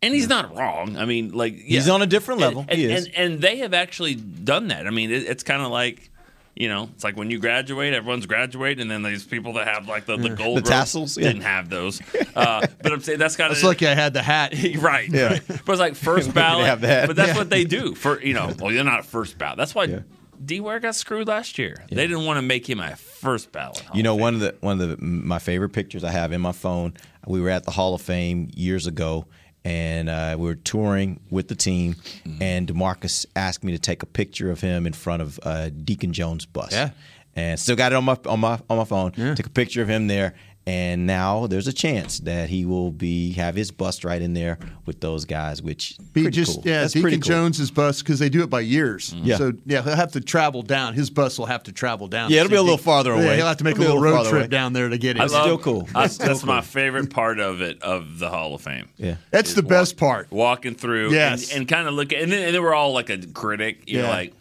[0.05, 0.97] And he's not wrong.
[0.97, 2.65] I mean, like He's on a different level.
[2.67, 3.05] And, He is.
[3.07, 4.87] and, and they have actually done that.
[4.87, 6.11] I mean, it, it's kind of like.
[6.57, 9.89] You know, it's like when you graduate, everyone's graduating, and then these people that have
[9.89, 11.25] like the, the gold The tassels, yeah.
[11.27, 11.99] didn't have those.
[12.33, 14.53] Uh, but I'm saying that's kind of It's like I had the hat.
[14.77, 15.09] right.
[15.09, 16.79] Yeah, But it's like first ballot.
[16.79, 17.35] But that's Yeah.
[17.37, 18.53] what they do for you know.
[18.57, 19.57] Well, you're not first ballot.
[19.57, 19.99] That's why Yeah.
[20.45, 21.83] D Ware got screwed last year.
[21.89, 23.79] They didn't want to make him a first ballot.
[23.79, 26.31] Hall You know, of one of the one of the my favorite pictures I have
[26.31, 26.93] in my phone.
[27.27, 29.25] We were at the Hall of Fame years ago,
[29.65, 31.95] and uh, we were touring with the team.
[31.95, 32.41] Mm-hmm.
[32.41, 36.13] And Demarcus asked me to take a picture of him in front of uh, Deacon
[36.13, 36.71] Jones' bus.
[36.71, 36.91] Yeah.
[37.35, 39.11] and still got it on my on my on my phone.
[39.11, 40.35] Took a picture of him there.
[40.67, 44.57] And now there's a chance that he will be have his bust right in there
[44.87, 46.63] with those guys, which Be pretty just cool.
[46.65, 47.27] yeah, That's Deacon pretty cool.
[47.27, 49.13] Jones's bus because they do it by years.
[49.13, 49.25] Mm-hmm.
[49.25, 49.37] Yeah.
[49.37, 50.95] So yeah, he'll have to travel down.
[50.95, 52.31] His bus will have to travel down.
[52.31, 53.35] Yeah, it'll be a little Deacon- farther Yeah, away.
[53.37, 54.47] he'll have to make It'll a be a little little road trip away.
[54.49, 55.19] down there to get it.
[55.19, 55.87] I love- still cool.
[55.93, 58.87] I- It's still that's my favorite part of it of the Hall of Fame.
[58.97, 59.17] Yeah.
[59.29, 60.31] That's the best part.
[60.31, 61.51] Walking through, Yes.
[61.51, 63.83] and, and kind of look, and then, and then we're all like a critic.
[63.85, 64.09] You're Yeah.
[64.09, 64.33] like,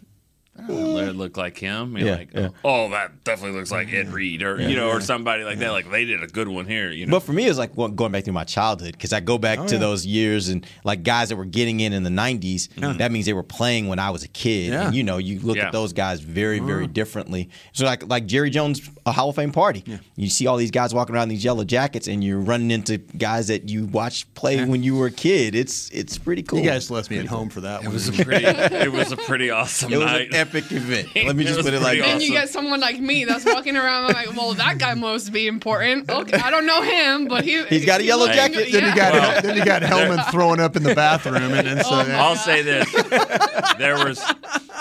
[0.56, 1.96] I it look like him.
[1.96, 2.48] You're Yeah, like, yeah.
[2.64, 5.72] oh, oh that definitely looks like Ed Reed, or you know, or somebody like that.
[5.72, 6.90] Like they did a good one here.
[6.90, 9.20] You know, But for me, it's like going going back through my childhood because I
[9.20, 12.10] go back oh, to those years and like guys that were getting in in the
[12.10, 12.68] '90s.
[12.98, 14.86] That means they were playing when I was a kid, Yeah.
[14.86, 15.66] and you know, you look Yeah.
[15.66, 16.92] at those guys very, very mm-hmm.
[16.92, 17.50] differently.
[17.72, 19.84] So like like Jerry Jones, a Hall of Fame party.
[20.16, 22.98] You see all these guys walking around in these yellow jackets, and you're running into
[22.98, 25.54] guys that you watched play when you were a kid.
[25.54, 26.60] It's it's pretty cool.
[26.60, 27.94] You guys left me at home for that it one.
[27.94, 30.43] was a pretty, it was a pretty awesome It was night.
[30.44, 31.08] An epic event.
[31.26, 32.06] Let me just put it like pretty that.
[32.18, 34.06] Then you get someone like me that's walking around.
[34.06, 36.10] I'm like, well, that guy must be important.
[36.10, 38.70] Okay, I don't know him, but he He's got a yellow looks- jacket.
[38.72, 38.94] then you yeah.
[38.96, 42.04] got Well, then you got Hellman throwing up in the bathroom, and then so Oh,
[42.04, 42.90] my I'll say this:
[43.78, 44.22] there was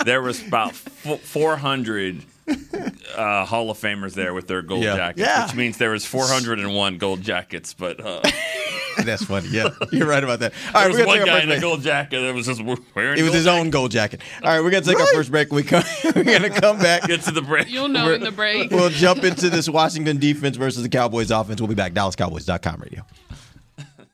[0.06, 2.24] there was about four hundred
[3.16, 4.96] uh, Hall of Famers there with their gold Yeah.
[4.96, 5.46] jackets, Yeah.
[5.46, 7.74] which means there was four hundred and one gold jackets.
[7.74, 8.22] But uh,
[9.04, 9.48] That's funny.
[9.50, 10.54] Yeah, you're right about that.
[10.74, 12.34] All There right, was we're one take our guy first in a gold jacket that
[12.34, 12.62] was just
[12.96, 13.20] wearing.
[13.20, 14.22] It was gold his own gold jacket.
[14.44, 15.52] All right, we're gonna take our first break.
[15.52, 15.84] We come,
[16.16, 17.04] we're gonna come back.
[17.08, 17.70] Get to the break.
[17.70, 18.72] You'll know in the break.
[18.72, 21.60] We'll jump into this Washington defense versus the Cowboys offense.
[21.62, 21.94] We'll be back.
[21.94, 23.06] DallasCowboys.com radio.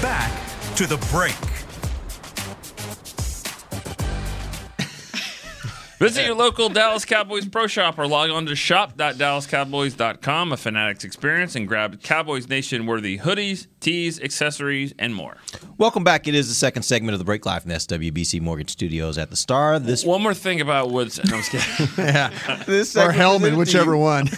[0.00, 0.30] Back
[0.76, 1.34] to the break.
[5.98, 11.56] Visit your local Dallas Cowboys Pro Shop or log on to shop.dallascowboys.com, a Fanatics experience,
[11.56, 15.38] and grab Cowboys Nation worthy hoodies, tees, accessories, and more.
[15.76, 16.28] Welcome back.
[16.28, 19.36] It is the second segment of the Break Live from SWBC Mortgage Studios at the
[19.36, 19.80] Star.
[19.80, 21.18] This One more thing about Woods.
[21.28, 21.96] No, I'm just kidding.
[22.66, 24.26] this Or segment Hellman, whichever one.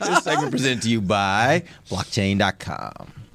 [0.00, 3.25] this segment presented to you by blockchain.com.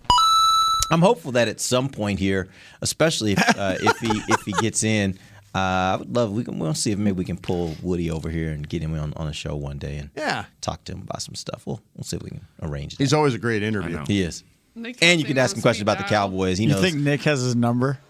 [0.91, 2.49] I'm hopeful that at some point here,
[2.81, 5.17] especially if uh, if he if he gets in,
[5.55, 8.29] uh, I would love we can we'll see if maybe we can pull Woody over
[8.29, 10.45] here and get him on, on a show one day and Yeah.
[10.61, 11.65] talk to him about some stuff.
[11.65, 13.03] We'll we'll see if we can arrange that.
[13.03, 14.03] He's always a great interview.
[14.07, 14.43] He is.
[14.75, 16.09] Nick And you can ask him questions me about the.
[16.09, 16.57] Cowboys.
[16.57, 16.81] He You knows.
[16.81, 17.97] think Nick has his number?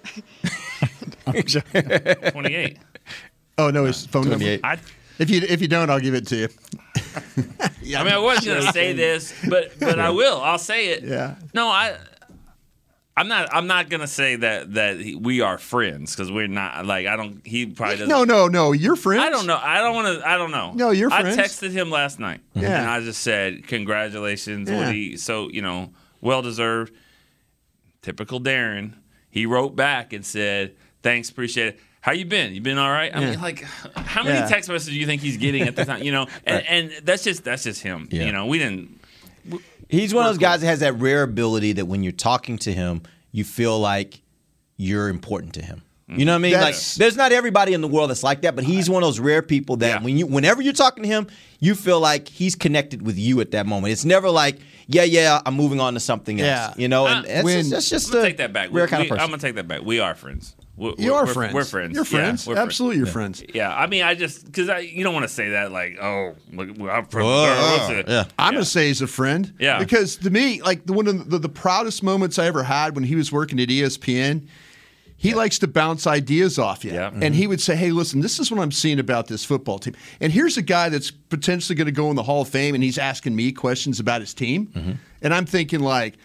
[1.31, 2.77] 28.
[3.57, 4.37] Oh no, his phone number.
[4.57, 4.61] 28.
[4.63, 4.77] I,
[5.19, 6.47] If you if you don't, I'll give it to you.
[7.81, 10.39] yeah, I mean, I wasn't going to say this, but but I will.
[10.41, 11.03] I'll say it.
[11.03, 11.35] Yeah.
[11.53, 11.95] No, I.
[13.21, 13.49] I'm not.
[13.53, 16.85] I'm not gonna say that that he- we are friends because we're not.
[16.85, 17.45] Like I don't.
[17.45, 18.09] He probably doesn't.
[18.09, 18.71] No, no, no.
[18.71, 19.23] You're friends.
[19.23, 19.59] I don't know.
[19.61, 20.27] I don't want to.
[20.27, 20.73] I don't know.
[20.73, 22.81] No, you're I texted him last night, Yeah.
[22.81, 24.79] and I just said congratulations, Yeah.
[24.87, 25.17] Woody.
[25.17, 26.93] So you know, well deserved.
[28.01, 28.93] Typical Darren.
[29.29, 31.79] He wrote back and said, "Thanks, appreciate it.
[32.01, 32.55] How you been?
[32.55, 33.15] You been all right?
[33.15, 33.29] I Yeah.
[33.31, 33.63] mean, like,
[33.95, 34.47] how many Yeah.
[34.47, 36.01] text messages do you think he's getting at the time?
[36.01, 38.07] You know, and, and that's just that's just him.
[38.11, 38.99] You know, we didn't.
[39.89, 42.71] He's one of those guys that has that rare ability that when you're talking to
[42.73, 43.01] him,
[43.31, 44.21] you feel like
[44.77, 45.81] you're important to him.
[46.07, 46.51] You know what I mean?
[46.51, 49.07] That's- like, there's not everybody in the world that's like that, but he's one of
[49.07, 50.03] those rare people that Yeah.
[50.03, 51.27] when you, whenever you're talking to him,
[51.61, 53.93] you feel like he's connected with you at that moment.
[53.93, 56.47] It's never like, yeah, yeah, I'm moving on to something else.
[56.75, 56.81] Yeah.
[56.81, 58.69] You know, and Uh, that's, when- just, that's just I'm a take that back.
[58.73, 59.23] rare We- kind of person.
[59.23, 59.83] I'm gonna take that back.
[59.85, 60.53] We are friends.
[60.77, 61.53] We- You we're- are we're- friends.
[61.53, 61.93] We're friends.
[61.95, 62.47] You're Yeah, friends.
[62.47, 62.65] we're friends.
[62.67, 63.43] Absolutely, you're friends.
[63.53, 66.33] Yeah, I mean, I just because I you don't want to say that like, oh,
[66.53, 67.23] look, I'm from.
[67.23, 68.23] Whoa, what's uh, yeah.
[68.39, 69.53] I'm gonna say he's a friend.
[69.59, 69.79] Yeah.
[69.79, 73.03] Because to me, like the one of the, the proudest moments I ever had when
[73.03, 74.47] he was working at ESPN,
[75.17, 76.93] he likes to bounce ideas off you.
[76.93, 77.11] Yeah.
[77.13, 79.93] And he would say, Hey, listen, this is what I'm seeing about this football team.
[80.19, 82.97] And here's a guy that's potentially gonna go in the Hall of Fame and he's
[82.97, 84.67] asking me questions about his team.
[84.67, 84.91] Mm-hmm.
[85.21, 86.15] And I'm thinking like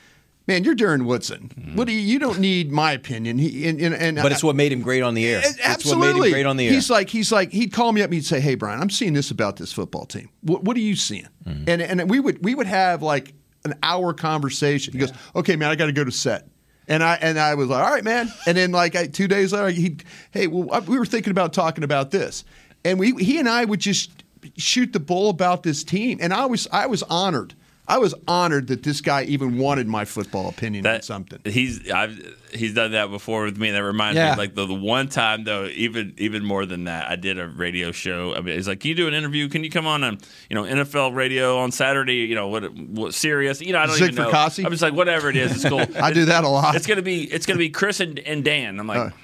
[0.49, 1.73] Man, you're Darren Woodson.
[1.75, 1.99] What do you?
[1.99, 3.37] You don't need my opinion.
[3.37, 5.41] He, and, and, and But it's what made him great on the air.
[5.41, 6.07] It- It's absolutely.
[6.07, 6.73] what made him great on the air.
[6.73, 9.13] He's like he's like he'd call me up and he'd say, "Hey, Brian, I'm seeing
[9.13, 10.29] this about this football team.
[10.43, 11.65] What, what are you seeing?" Mm-hmm.
[11.69, 14.93] And and we would we would have like an hour conversation.
[14.93, 16.49] He goes, "Okay, man, I got to go to set."
[16.87, 19.53] And I and I was like, "All right, man." And then like I, two days
[19.53, 22.45] later, he'd, "Hey, well, I- we were thinking about talking about this,"
[22.85, 24.23] and we he and I would just
[24.57, 27.55] shoot the bull about this team, and I was I was honored.
[27.89, 31.39] I was honored that this guy even wanted my football opinion on something.
[31.45, 32.19] He's I've
[32.53, 33.69] he's done that before with me.
[33.69, 34.33] and That reminds Yeah.
[34.33, 37.47] me like the, the one time though, even even more than that, I did a
[37.47, 38.35] radio show.
[38.35, 39.49] I mean, it's like, can you do an interview?
[39.49, 40.19] Can you come on um
[40.51, 42.17] you know NFL radio on Saturday?
[42.17, 43.61] You know what what Sirius?
[43.61, 44.31] You know I don't Zig even know.
[44.31, 44.65] Fracassi?
[44.65, 45.81] I'm just like whatever it is, it's cool.
[46.03, 46.75] I do that a lot.
[46.75, 48.81] It's gonna be it's gonna be Chris and, and Dan.
[48.81, 49.13] I'm like.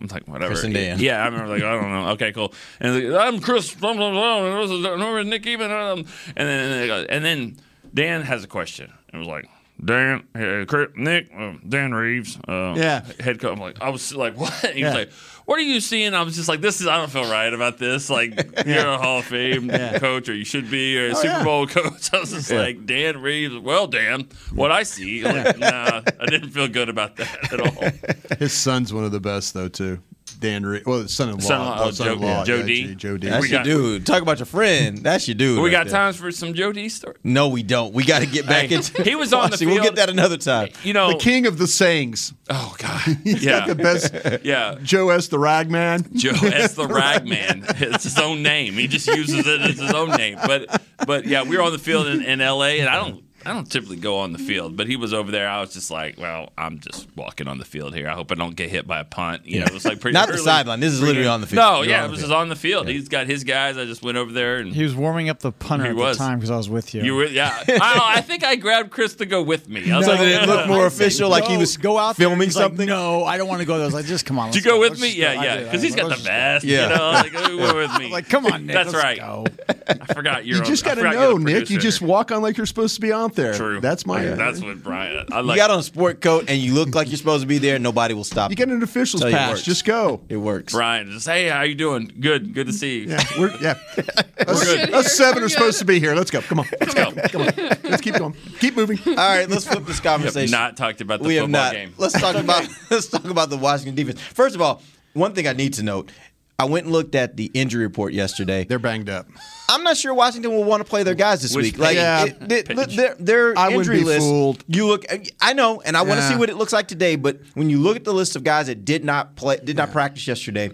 [0.00, 0.52] I'm like whatever.
[0.52, 0.98] Chris and Dan.
[1.00, 2.08] Yeah, I remember like I don't know.
[2.10, 2.52] Okay, cool.
[2.78, 3.74] And like, I'm Chris.
[3.74, 5.72] Blah, blah, blah, and this is Nick even.
[5.72, 6.04] Um,
[6.36, 7.56] and then and then, and then
[7.96, 8.92] Dan has a question.
[9.12, 9.48] It was like
[9.84, 10.64] Dan, uh,
[10.96, 12.38] Nick, uh, Dan Reeves.
[12.48, 13.04] Uh, Yeah.
[13.20, 13.52] head coach.
[13.52, 14.52] I'm like I was like what?
[14.72, 14.86] He Yeah.
[14.88, 15.10] was like,
[15.46, 16.12] what are you seeing?
[16.12, 18.10] I was just like, this is I don't feel right about this.
[18.10, 18.30] Like
[18.66, 21.44] you're a Hall of Fame coach, or you should be, or a Oh, Super yeah.
[21.44, 22.12] Bowl coach.
[22.12, 23.56] I was just like Dan Reeves.
[23.56, 28.36] Well, Dan, what I see, like, nah, I didn't feel good about that at all.
[28.38, 30.00] His son's one of the best, though, too.
[30.40, 32.84] Dan, Re- well, his son-in-law, Son-in-law, oh, son-in-law, Joe- yeah, Joe D.
[32.88, 33.28] J- Joe D.
[33.28, 34.06] That's We your got- dude.
[34.06, 34.98] Talk about your friend.
[34.98, 35.58] That's your dude.
[35.58, 35.92] we right got there.
[35.94, 37.16] times for some Joe D story.
[37.24, 37.92] No, we don't.
[37.94, 39.02] We got to get back Hey, into.
[39.02, 39.68] he was on the Watching.
[39.70, 40.68] We'll get that another time.
[40.84, 42.32] You know, the king of the sayings.
[42.50, 44.14] oh god, He's yeah, got the best.
[44.44, 44.76] yeah.
[44.82, 45.28] Joe S.
[45.28, 46.06] the Ragman.
[46.14, 47.64] Joe as the Ragman.
[47.68, 48.74] It's his own name.
[48.74, 50.38] He just uses it as his own name.
[50.46, 52.80] But but yeah, we were on the field in, in L.A.
[52.80, 53.22] and I don't.
[53.46, 55.48] I don't typically go on the field, but he was over there.
[55.48, 58.08] I was just like, well, I'm just walking on the field here.
[58.08, 59.46] I hope I don't get hit by a punt.
[59.46, 60.80] You know, it was like pretty Not the sideline.
[60.80, 61.56] This is literally on the field.
[61.58, 62.88] No, You're yeah, on it was just on the field.
[62.88, 63.76] He's got his guys.
[63.78, 66.18] I just went over there and He was warming up the punter He at was.
[66.18, 67.02] the time because I was with you.
[67.02, 67.56] you were, yeah.
[67.68, 69.90] I, I think I grabbed Chris to go with me.
[69.90, 72.16] I was So like, that it looked more official, like he Go- was go out
[72.16, 72.26] there.
[72.28, 72.86] filming He's like, something.
[72.88, 73.82] no, I don't want to go there.
[73.82, 74.50] I was like, just come on.
[74.50, 75.14] Did you go with Let's me?
[75.14, 75.62] Yeah, go." Yeah.
[75.64, 76.64] Because he's got the let's best.
[76.64, 77.22] Yeah.
[77.24, 78.10] You know, go with me.
[78.10, 78.74] Like, come on, Nick.
[78.74, 79.20] That's right.
[79.20, 80.58] I forgot you're.
[80.58, 81.70] You just got got to know, Nick.
[81.70, 83.54] You just walk on like you're supposed to be out there.
[83.54, 83.80] True.
[83.80, 84.22] That's my.
[84.24, 85.26] Yeah, that's what Bryan.
[85.30, 85.56] I like.
[85.56, 87.78] You got on a sport coat and you look like you're supposed to be there.
[87.78, 88.50] Nobody will stop.
[88.50, 88.56] You you.
[88.56, 89.50] get an official's Tell you it pass.
[89.50, 89.62] works.
[89.62, 90.22] Just go.
[90.28, 90.72] It works.
[90.72, 92.10] Bryan, just hey, how you doing?
[92.18, 93.10] Good, good to see you.
[93.10, 93.78] Yeah, we're yeah.
[94.46, 96.14] us, good us seven We're supposed to be here.
[96.14, 96.40] Let's go.
[96.40, 96.66] Come on.
[96.80, 97.12] Let's go.
[97.12, 97.52] Come on.
[97.84, 98.34] Let's keep going.
[98.58, 98.98] Keep moving.
[99.06, 100.50] All right, let's flip this We have conversation.
[100.50, 101.72] not talked about the we have football not.
[101.72, 101.94] game.
[101.98, 104.20] Let's talk about let's talk about the Washington defense.
[104.20, 106.10] First of all, one thing I need to note.
[106.58, 108.64] I went and looked at the injury report yesterday.
[108.64, 109.26] They're banged up.
[109.68, 111.78] I'm not sure Washington will want to play their guys this Which week.
[111.78, 112.24] Like, Yeah.
[112.24, 112.96] it- they- Page.
[112.96, 114.20] their, their I wouldn't injury be list.
[114.26, 114.64] fooled.
[114.66, 115.04] You look.
[115.40, 117.16] I know, and I want to see what it looks like today.
[117.16, 119.92] But when you look at the list of guys that did not play, did not
[119.92, 120.70] practice yesterday.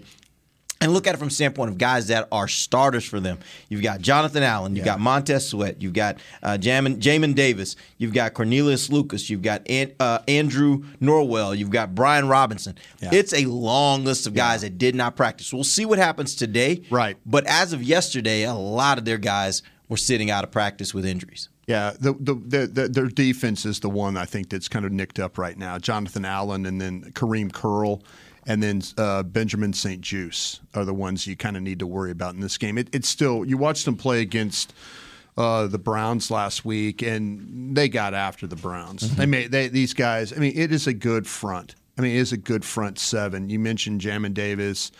[0.83, 3.39] And look at it from the standpoint of guys that are starters for them.
[3.69, 8.13] You've got Jonathan Allen, you've got Montez Sweat, you've got uh, Jamin, Jamin Davis, you've
[8.13, 12.77] got Cornelius Lucas, you've got An- uh, Andrew Norwell, you've got Brian Robinson.
[13.01, 15.53] It's a long list of guys that did not practice.
[15.53, 16.83] We'll see what happens today.
[16.89, 17.17] Right.
[17.25, 21.05] But as of yesterday, a lot of their guys were sitting out of practice with
[21.05, 21.49] injuries.
[21.65, 25.17] Yeah, the, the, the, their defense is the one I think that's kind of nicked
[25.17, 25.77] up right now.
[25.77, 28.01] Jonathan Allen and then Kamren Curl
[28.45, 32.33] and then uh, Benjamin St-Juste are the ones you kind of need to worry about
[32.35, 32.77] in this game.
[32.77, 34.73] It, it's still, you watched them play against
[35.37, 39.15] uh, the Browns last week, and they got after the Browns.
[39.15, 41.75] They made they, these guys, I mean, it is a good front.
[41.97, 43.49] I mean, it is a good front seven.
[43.49, 44.91] You mentioned Jamin Davis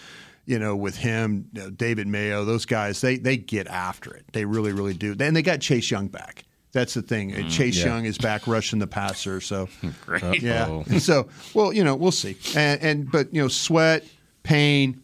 [0.46, 4.26] you know, with him, you know, David Mayo, those guys, they they get after it.
[4.34, 5.16] They really, really do.
[5.18, 6.44] And they got Chase Young back.
[6.74, 7.50] That's the thing.
[7.50, 7.86] Chase yeah.
[7.86, 9.40] Young is back rushing the passer.
[9.40, 9.70] So
[10.06, 10.42] Great.
[10.42, 10.84] yeah.
[10.98, 12.36] So well, you know, we'll see.
[12.56, 14.04] And, and but you know, Sweat,
[14.42, 15.00] Payne,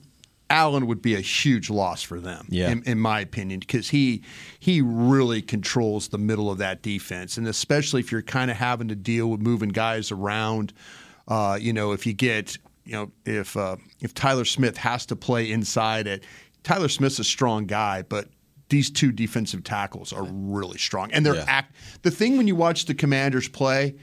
[0.50, 2.48] Allen would be a huge loss for them.
[2.50, 2.72] Yeah.
[2.72, 4.24] In, in my opinion, because he
[4.60, 8.88] he really controls the middle of that defense, and especially if you're kind of having
[8.88, 10.74] to deal with moving guys around.
[11.28, 15.16] Uh, you know, if you get you know if uh, if Tyler Smith has to
[15.16, 16.24] play inside it,
[16.64, 18.28] Tyler Smith's a strong guy, but
[18.70, 21.46] these two defensive tackles are really strong, and they're Yeah.
[21.48, 21.76] act.
[22.04, 23.96] The thing when you watch the Commanders play,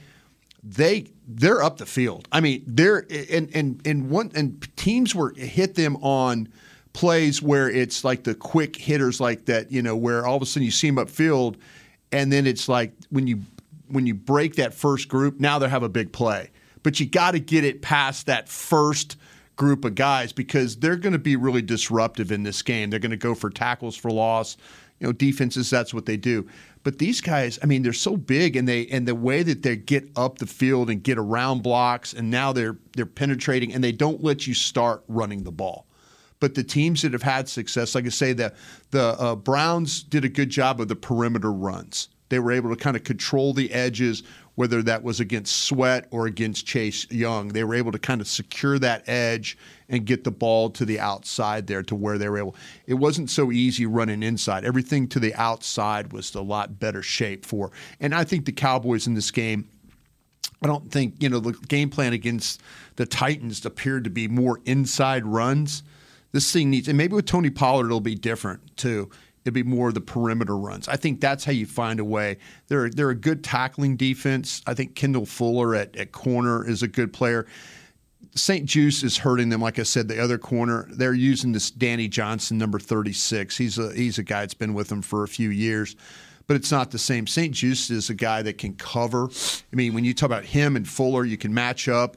[0.63, 2.27] they they're up the field.
[2.31, 6.49] I mean, they're and and and one and teams were hit them on
[6.93, 10.45] plays where it's like the quick hitters like that, you know, where all of a
[10.45, 11.55] sudden you see them upfield,
[12.11, 13.41] and then it's like when you
[13.87, 16.49] when you break that first group, now they have a big play,
[16.83, 19.15] but you got to get it past that first
[19.57, 22.89] group of guys because they're going to be really disruptive in this game.
[22.89, 24.55] They're going to go for tackles for loss.
[24.99, 26.47] You know, defenses that's what they do.
[26.83, 29.75] But these guys, I mean, they're so big and they and the way that they
[29.75, 33.91] get up the field and get around blocks and now they're they're penetrating and they
[33.91, 35.85] don't let you start running the ball.
[36.39, 38.53] But the teams that have had success, like I say, the
[38.91, 42.09] the uh, Browns did a good job of the perimeter runs.
[42.29, 44.23] They were able to kind of control the edges,
[44.57, 47.49] whether that was against Sweat or against Chase Young.
[47.49, 49.55] They were able to kind of secure that edge
[49.87, 52.55] and get the ball to the outside there to where they were able.
[52.87, 54.65] It wasn't so easy running inside.
[54.65, 57.71] Everything to the outside was a lot better shape for.
[57.99, 59.69] And I think the Cowboys in this game
[60.63, 62.61] I don't think, you know, the game plan against
[62.95, 65.83] the Titans appeared to be more inside runs.
[66.31, 69.11] This thing needs, and maybe with Tony Pollard, it'll be different too.
[69.47, 70.87] It'll be more of the perimeter runs.
[70.87, 72.37] I think that's how you find a way.
[72.67, 74.61] They're, they're a good tackling defense.
[74.67, 77.47] I think Kendall Fuller at, at corner is a good player.
[78.35, 79.61] St-Juste is hurting them.
[79.61, 83.57] Like I said, the other corner, they're using this Danny Johnson, number 36.
[83.57, 85.95] He's a, he's a guy that's been with them for a few years
[86.47, 87.27] but it's not the same.
[87.27, 89.29] St-Juste is a guy that can cover.
[89.71, 92.15] I mean, when you talk about him and Fuller, you can match up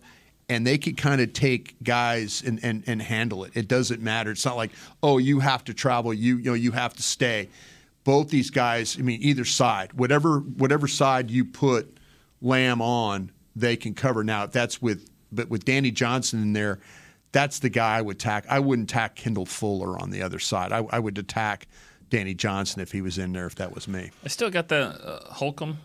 [0.51, 3.53] and they can kind of take guys and, and, and handle it.
[3.55, 4.33] It doesn't matter.
[4.33, 7.49] It's not like, oh, you have to travel, you you know, you have to stay.
[8.03, 11.97] Both these guys, I mean, either side, whatever whatever side you put
[12.43, 14.25] Lamb on, they can cover.
[14.25, 16.81] Now, that's with but with Danny Johnson in there,
[17.31, 18.45] that's the guy I would tack.
[18.49, 20.73] I wouldn't tack Kendall Fuller on the other side.
[20.73, 21.69] I, I would attack
[22.09, 24.11] Danny Johnson if he was in there, if that was me.
[24.25, 25.79] I still got the uh, Holcomb.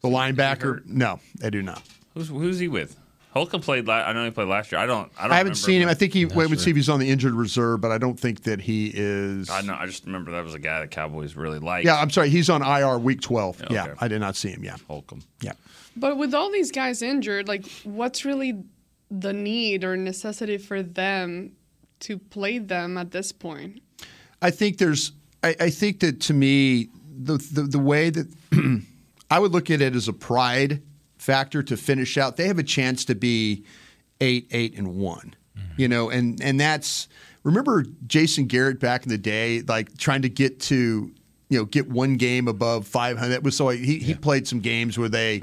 [0.00, 0.86] The linebacker?
[0.86, 1.82] No, I do not.
[2.14, 2.98] Who's who's he with?
[3.34, 3.86] Holcomb played.
[3.88, 4.80] La- I know he played last year.
[4.80, 5.10] I don't.
[5.18, 5.82] I, don't I haven't seen him.
[5.82, 5.88] him.
[5.88, 6.24] I think he.
[6.24, 8.92] Wait, would see if he's on the injured reserve, but I don't think that he
[8.94, 9.50] is.
[9.50, 9.76] I know.
[9.78, 11.84] I just remember that was a guy that Cowboys really liked.
[11.84, 12.30] Yeah, I'm sorry.
[12.30, 13.64] He's on IR week 12.
[13.64, 13.74] Okay.
[13.74, 14.62] Yeah, I did not see him.
[14.62, 15.22] Yeah, Holcomb.
[15.40, 15.54] Yeah.
[15.96, 18.62] But with all these guys injured, like, what's really
[19.10, 21.52] the need or necessity for them
[22.00, 23.82] to play them at this point?
[24.40, 25.10] I think there's.
[25.42, 28.32] I, I think that to me, the the, the way that
[29.30, 30.82] I would look at it as a pride
[31.24, 32.36] factor to finish out.
[32.36, 33.64] They have a chance to be
[34.20, 35.34] eight, eight, and one.
[35.76, 37.08] You know, and and that's
[37.42, 41.12] remember Jason Garrett back in the day, like trying to get to
[41.48, 43.28] you know get one game above 500.
[43.28, 45.40] That was so he, he played some games where they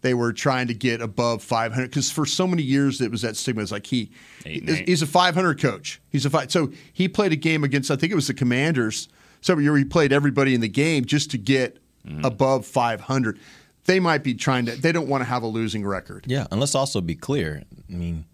[0.00, 3.36] they were trying to get above 500 because for so many years it was that
[3.36, 3.62] stigma.
[3.62, 4.10] It's like he
[4.44, 6.00] he's, a 500 coach.
[6.10, 6.50] He's a five.
[6.50, 9.08] So he played a game against I think it was the Commanders.
[9.40, 11.78] So he played everybody in the game just to get
[12.24, 13.38] above 500.
[13.84, 14.72] They might be trying to.
[14.80, 16.24] They don't want to have a losing record.
[16.28, 17.62] Yeah, and let's also be clear.
[17.88, 18.24] I mean,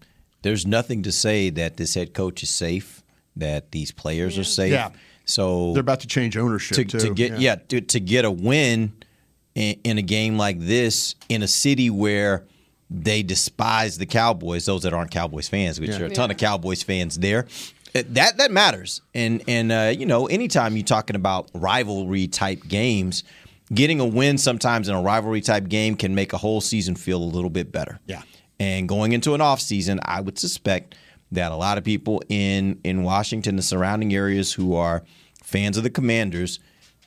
[0.43, 3.03] there's nothing to say that this head coach is safe,
[3.35, 4.71] that these players are safe.
[4.73, 4.91] Yeah.
[5.25, 6.99] So They're about to change ownership to, too.
[6.99, 8.93] to get yeah, to, to get a win
[9.55, 12.45] in, in a game like this in a city where
[12.89, 16.01] they despise the Cowboys, those that aren't Cowboys fans, which Yeah.
[16.01, 17.45] are a ton of Cowboys fans there.
[17.95, 22.67] uh, That that matters, and and uh, you know, anytime you're talking about rivalry type
[22.67, 23.23] games,
[23.73, 27.21] getting a win sometimes in a rivalry type game can make a whole season feel
[27.21, 27.99] a little bit better.
[28.07, 28.21] Yeah.
[28.59, 30.95] And going into an off season, I would suspect
[31.31, 35.03] that a lot of people in in Washington, the surrounding areas, who are
[35.43, 36.59] fans of the Commanders,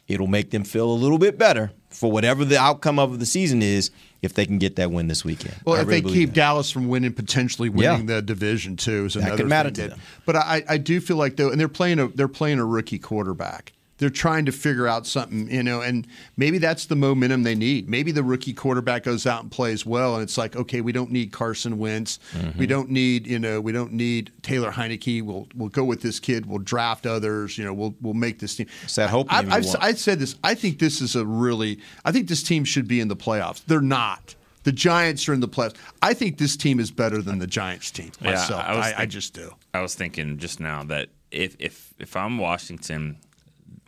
[0.08, 3.60] it'll make them feel a little bit better for whatever the outcome of the season
[3.62, 3.90] is
[4.22, 5.54] if they can get that win this weekend.
[5.66, 8.16] Well, I if really they keep Dallas from winning, potentially winning Yeah.
[8.16, 10.00] the division too, is That another could matter thing to that- them.
[10.24, 12.98] But I, I do feel like though, and they're playing a they're playing a rookie
[13.00, 13.72] quarterback.
[14.02, 17.88] They're trying to figure out something, you know, and maybe that's the momentum they need.
[17.88, 21.12] Maybe the rookie quarterback goes out and plays well, and it's like, okay, we don't
[21.12, 22.58] need Carson Wentz, Mm-hmm.
[22.58, 25.22] we don't need, you know, we don't need Taylor Heinicke.
[25.22, 26.46] We'll we'll go with this kid.
[26.46, 27.56] We'll draft others.
[27.56, 28.66] You know, we'll we'll make this team.
[28.82, 30.34] It's that hope I, you I've, said this.
[30.42, 31.78] I think this is a really.
[32.04, 33.62] I think this team should be in the playoffs.
[33.66, 34.34] They're not.
[34.64, 35.76] The Giants are in the playoffs.
[36.02, 38.12] I think this team is better than the Giants team.
[38.20, 39.54] Myself, I, was I, I think- just do.
[39.74, 43.16] I was thinking just now that if if if I'm Washington,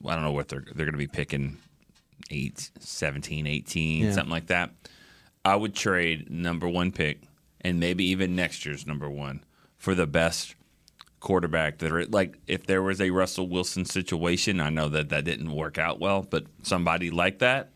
[0.06, 1.58] I don't know what they're they're going to be picking
[2.30, 4.12] 8, 17, 18, Yeah.
[4.12, 4.70] something like that.
[5.44, 7.20] I would trade number 1 pick
[7.60, 9.44] and maybe even next year's number 1
[9.76, 10.54] for the best
[11.20, 15.24] quarterback that are like if there was a Russell Wilson situation, I know that that
[15.24, 17.70] didn't work out well, but somebody like that,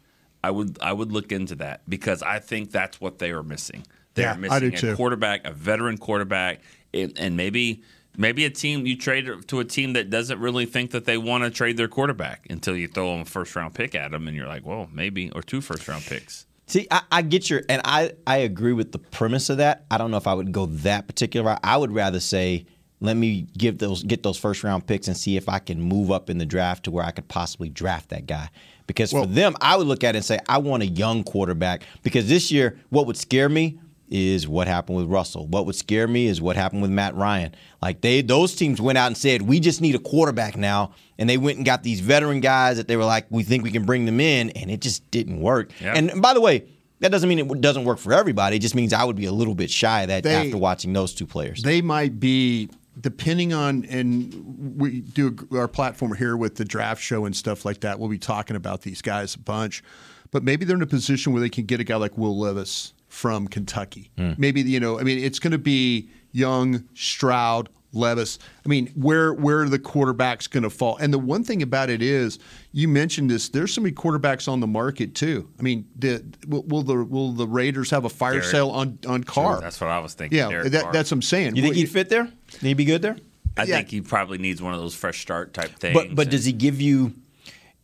[0.44, 3.84] I would I would look into that because I think that's what they are missing.
[4.14, 4.96] They're Yeah, I missing do a too.
[4.96, 6.60] quarterback, a veteran quarterback,
[6.92, 7.82] and, and maybe
[8.16, 11.44] maybe a team you trade to a team that doesn't really think that they want
[11.44, 14.36] to trade their quarterback until you throw them a first round pick at them, and
[14.36, 16.46] you're like, well, maybe or two first round picks.
[16.66, 19.86] See, I, I get your, and I, I agree with the premise of that.
[19.90, 21.60] I don't know if I would go that particular route.
[21.64, 22.66] I would rather say,
[23.00, 26.10] let me give those, get those first round picks and see if I can move
[26.10, 28.50] up in the draft to where I could possibly draft that guy.
[28.86, 31.84] Because for them, I would look at it and say, I want a young quarterback.
[32.02, 33.78] Because this year, what would scare me
[34.10, 35.46] is what happened with Russell.
[35.46, 37.54] What would scare me is what happened with Matt Ryan.
[37.82, 41.28] Like they, those teams went out and said, we just need a quarterback now, and
[41.28, 43.84] they went and got these veteran guys that they were like, we think we can
[43.84, 45.70] bring them in, and it just didn't work.
[45.80, 45.94] Yeah.
[45.94, 46.64] And by the way,
[47.00, 48.56] that doesn't mean it doesn't work for everybody.
[48.56, 50.92] It just means I would be a little bit shy of that They- after watching
[50.92, 51.62] those two players.
[51.62, 57.26] They might be depending on, and we do our platform here with the draft show
[57.26, 58.00] and stuff like that.
[58.00, 59.82] We'll be talking about these guys a bunch.
[60.30, 62.92] but maybe they're in a position where they can get a guy like Will Levis
[63.18, 64.12] from Kentucky.
[64.16, 64.34] Hmm.
[64.38, 68.38] Maybe you know, I mean, it's going to be Young, Stroud, Levis.
[68.64, 70.96] I mean, where where are the quarterbacks going to fall?
[70.98, 72.38] And the one thing about it is,
[72.70, 73.48] you mentioned this.
[73.48, 75.48] There's so many quarterbacks on the market too.
[75.58, 78.46] I mean, the, will, will the will the Raiders have a fire Derek.
[78.46, 79.60] sale on on Carr?
[79.60, 80.38] That's what I was thinking.
[80.38, 81.56] yeah, that, that's what I'm saying.
[81.56, 82.28] You think Well, he'd fit there?
[82.60, 83.16] He'd be good there?
[83.56, 83.76] I yeah.
[83.78, 85.94] think he probably needs one of those fresh start type things.
[85.94, 87.14] But but does he give you?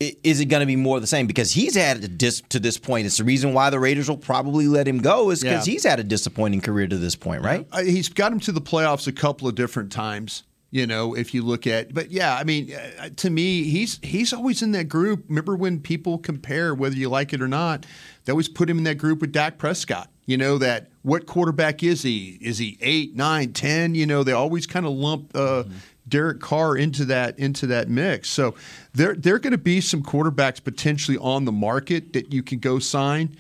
[0.05, 1.27] I- Is it going to be more of the same?
[1.27, 3.07] Because he's had a dis, to this point.
[3.07, 5.73] It's the reason why the Raiders will probably let him go is because Yeah.
[5.73, 7.67] he's had a disappointing career to this point, right?
[7.73, 10.43] Uh, he's got him to the playoffs a couple of different times.
[10.71, 14.33] You know, if you look at, but yeah, I mean, uh, to me, he's he's
[14.33, 15.25] always in that group.
[15.29, 17.87] Remember when people compare, whether you like it or not,
[18.25, 20.11] they always put him in that group with Dak Prescott.
[20.27, 22.39] You know that what quarterback is he?
[22.41, 23.95] Is he eight, nine, ten?
[23.95, 25.63] You know, they always kind of lump uh,
[26.07, 28.29] Derek Carr into that into that mix.
[28.31, 28.55] So
[28.93, 32.59] there there are going to be some quarterbacks potentially on the market that you can
[32.59, 33.37] go sign.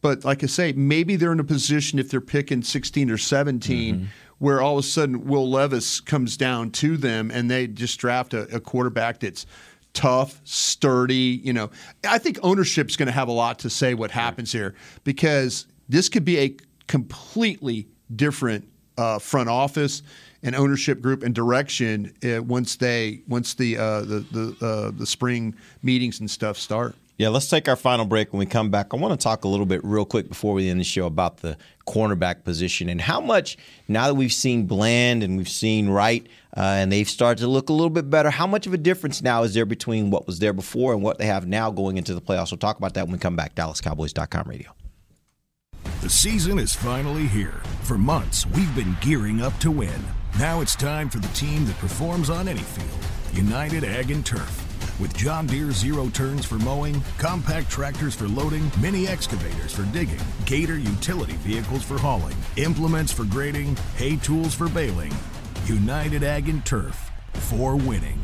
[0.00, 4.10] But like I say, maybe they're in a position if they're picking 16 or 17
[4.38, 8.34] where all of a sudden Will Levis comes down to them and they just draft
[8.34, 9.46] a, a quarterback that's
[9.94, 11.40] tough, sturdy.
[11.42, 11.70] You know,
[12.06, 16.08] I think ownership's going to have a lot to say what happens here because this
[16.08, 16.56] could be a
[16.88, 20.02] completely different uh, front office
[20.44, 25.06] and ownership group and direction uh, once they once the uh, the the, uh, the
[25.06, 26.94] spring meetings and stuff start.
[27.16, 28.32] Yeah, let's take our final break.
[28.32, 30.68] When we come back, I want to talk a little bit real quick before we
[30.68, 35.22] end the show about the cornerback position and how much now that we've seen Bland
[35.22, 36.26] and we've seen Wright
[36.56, 38.30] uh, and they've started to look a little bit better.
[38.30, 41.18] How much of a difference now is there between what was there before and what
[41.18, 42.50] they have now going into the playoffs?
[42.50, 43.54] We'll talk about that when we come back.
[43.54, 44.74] DallasCowboys.com radio.
[46.00, 47.62] The season is finally here.
[47.82, 50.02] For months, we've been gearing up to win.
[50.38, 52.88] Now it's time for the team that performs on any field
[53.32, 54.60] United Ag and Turf.
[55.00, 60.20] With John Deere zero turns for mowing, compact tractors for loading, mini excavators for digging,
[60.44, 65.12] Gator utility vehicles for hauling, implements for grading, hay tools for baling.
[65.66, 68.23] United Ag and Turf for winning.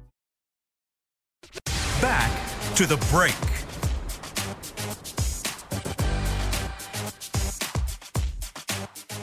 [2.01, 2.31] Back
[2.75, 3.35] to the break.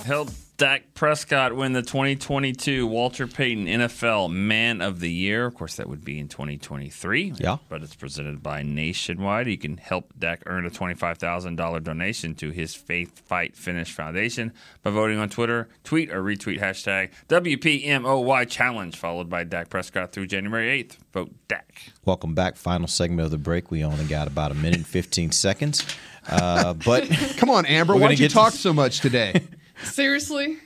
[0.08, 5.46] helped Dak Prescott win the 2022 Walter Payton NFL Man of the Year.
[5.46, 7.34] Of course, that would be in 2023.
[7.38, 7.58] Yeah.
[7.68, 9.46] But it's presented by Nationwide.
[9.46, 14.52] You can help Dak earn a $25,000 donation to his Faith Fight Finish Foundation
[14.82, 20.26] by voting on Twitter, tweet or retweet hashtag WPMOY Challenge, followed by Dak Prescott through
[20.26, 20.96] January 8th.
[21.12, 21.92] Vote Dak.
[22.04, 22.56] Welcome back.
[22.56, 23.70] Final segment of the break.
[23.70, 25.84] We only got about a minute and 15 seconds.
[26.28, 27.94] Uh, but come on, Amber.
[27.94, 29.40] we're Why'd gonna you get to- talk so much today?
[29.84, 30.58] Seriously?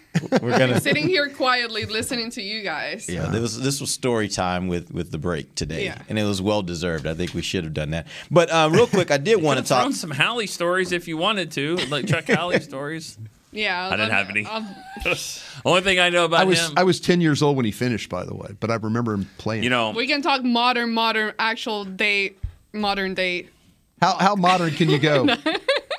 [0.42, 3.08] We're gonna- I'm sitting here quietly listening to you guys.
[3.08, 6.02] Yeah, this was this was story time with with the break today, Yeah.
[6.08, 7.06] and it was well deserved.
[7.06, 8.06] I think we should have done that.
[8.30, 9.82] But uh, real quick, I did want to talk.
[9.82, 13.16] thrown some Howley stories if you wanted to, like Chuck Howley stories.
[13.52, 13.86] Yeah.
[13.88, 14.46] I didn't have any.
[14.46, 14.66] um,
[15.64, 17.72] Only thing I know about I was him, I was ten years old when he
[17.72, 19.62] finished, by the way, but I remember him playing.
[19.62, 22.34] you know, we can talk modern, modern, actual day,
[22.74, 23.48] modern day.
[24.00, 25.26] how how modern can you go?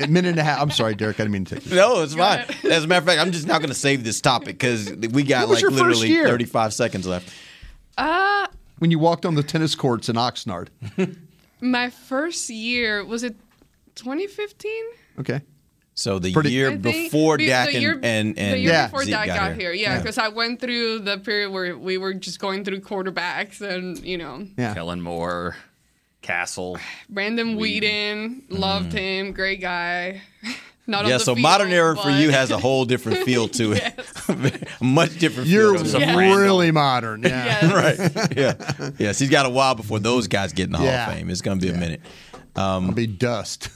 [0.02, 0.62] a minute and a half.
[0.62, 1.20] I'm sorry, Derek.
[1.20, 1.76] I didn't mean to take you.
[1.76, 2.46] No, it's fine.
[2.70, 5.24] As a matter of fact, I'm just not going to save this topic because we
[5.24, 7.34] got like literally 35 seconds left.
[7.98, 8.48] Uh,
[8.80, 10.68] when you walked on the tennis courts in Oxnard?
[11.62, 13.36] my first year was it
[13.96, 14.72] 2015?
[15.20, 15.42] Okay.
[15.96, 18.88] So the Pretty- year think before be- Dak and, year, and, and the year yeah,
[18.88, 19.98] before Zeke Dak got, here, yeah, Yeah.
[20.00, 24.18] because I went through the period where we were just going through quarterbacks and you
[24.18, 24.74] know Yeah.
[24.74, 25.56] Kellen Moore,
[26.24, 26.80] Cassel.
[27.10, 30.22] Brandon Weeden, loved him, great guy.
[30.86, 34.68] Not yeah, so field, modern era for you has a whole different feel to it.
[34.82, 36.02] much different You're feel.
[36.02, 36.18] Yes.
[36.18, 37.24] really modern.
[37.24, 37.74] Yeah.
[37.74, 38.36] right.
[38.36, 38.92] Yeah.
[38.98, 41.30] Yes, he's got a while before those guys get in the Hall of Fame.
[41.30, 42.02] It's going to be a minute.
[42.58, 43.70] Um, It'll be dust.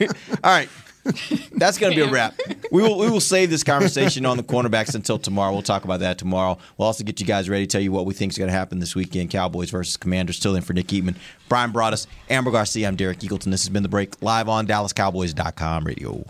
[0.00, 0.08] All
[0.44, 0.70] right.
[1.52, 2.34] That's going to be a wrap.
[2.72, 5.52] We will we will save this conversation on the cornerbacks until tomorrow.
[5.52, 6.58] We'll talk about that tomorrow.
[6.76, 8.56] We'll also get you guys ready to tell you what we think is going to
[8.56, 9.30] happen this weekend.
[9.30, 10.36] Cowboys versus Commanders.
[10.36, 11.16] Still in for Nick Eatman,
[11.48, 12.88] Bryan Broaddus, Amber Garcia.
[12.88, 13.50] I'm Derek Eagleton.
[13.50, 16.24] This has been the break live on DallasCowboys.com radio.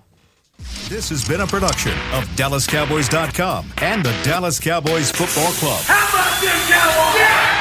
[0.88, 5.82] This has been a production of DallasCowboys.com and the Dallas Cowboys Football Club.
[5.84, 7.53] How about this, Cowboys?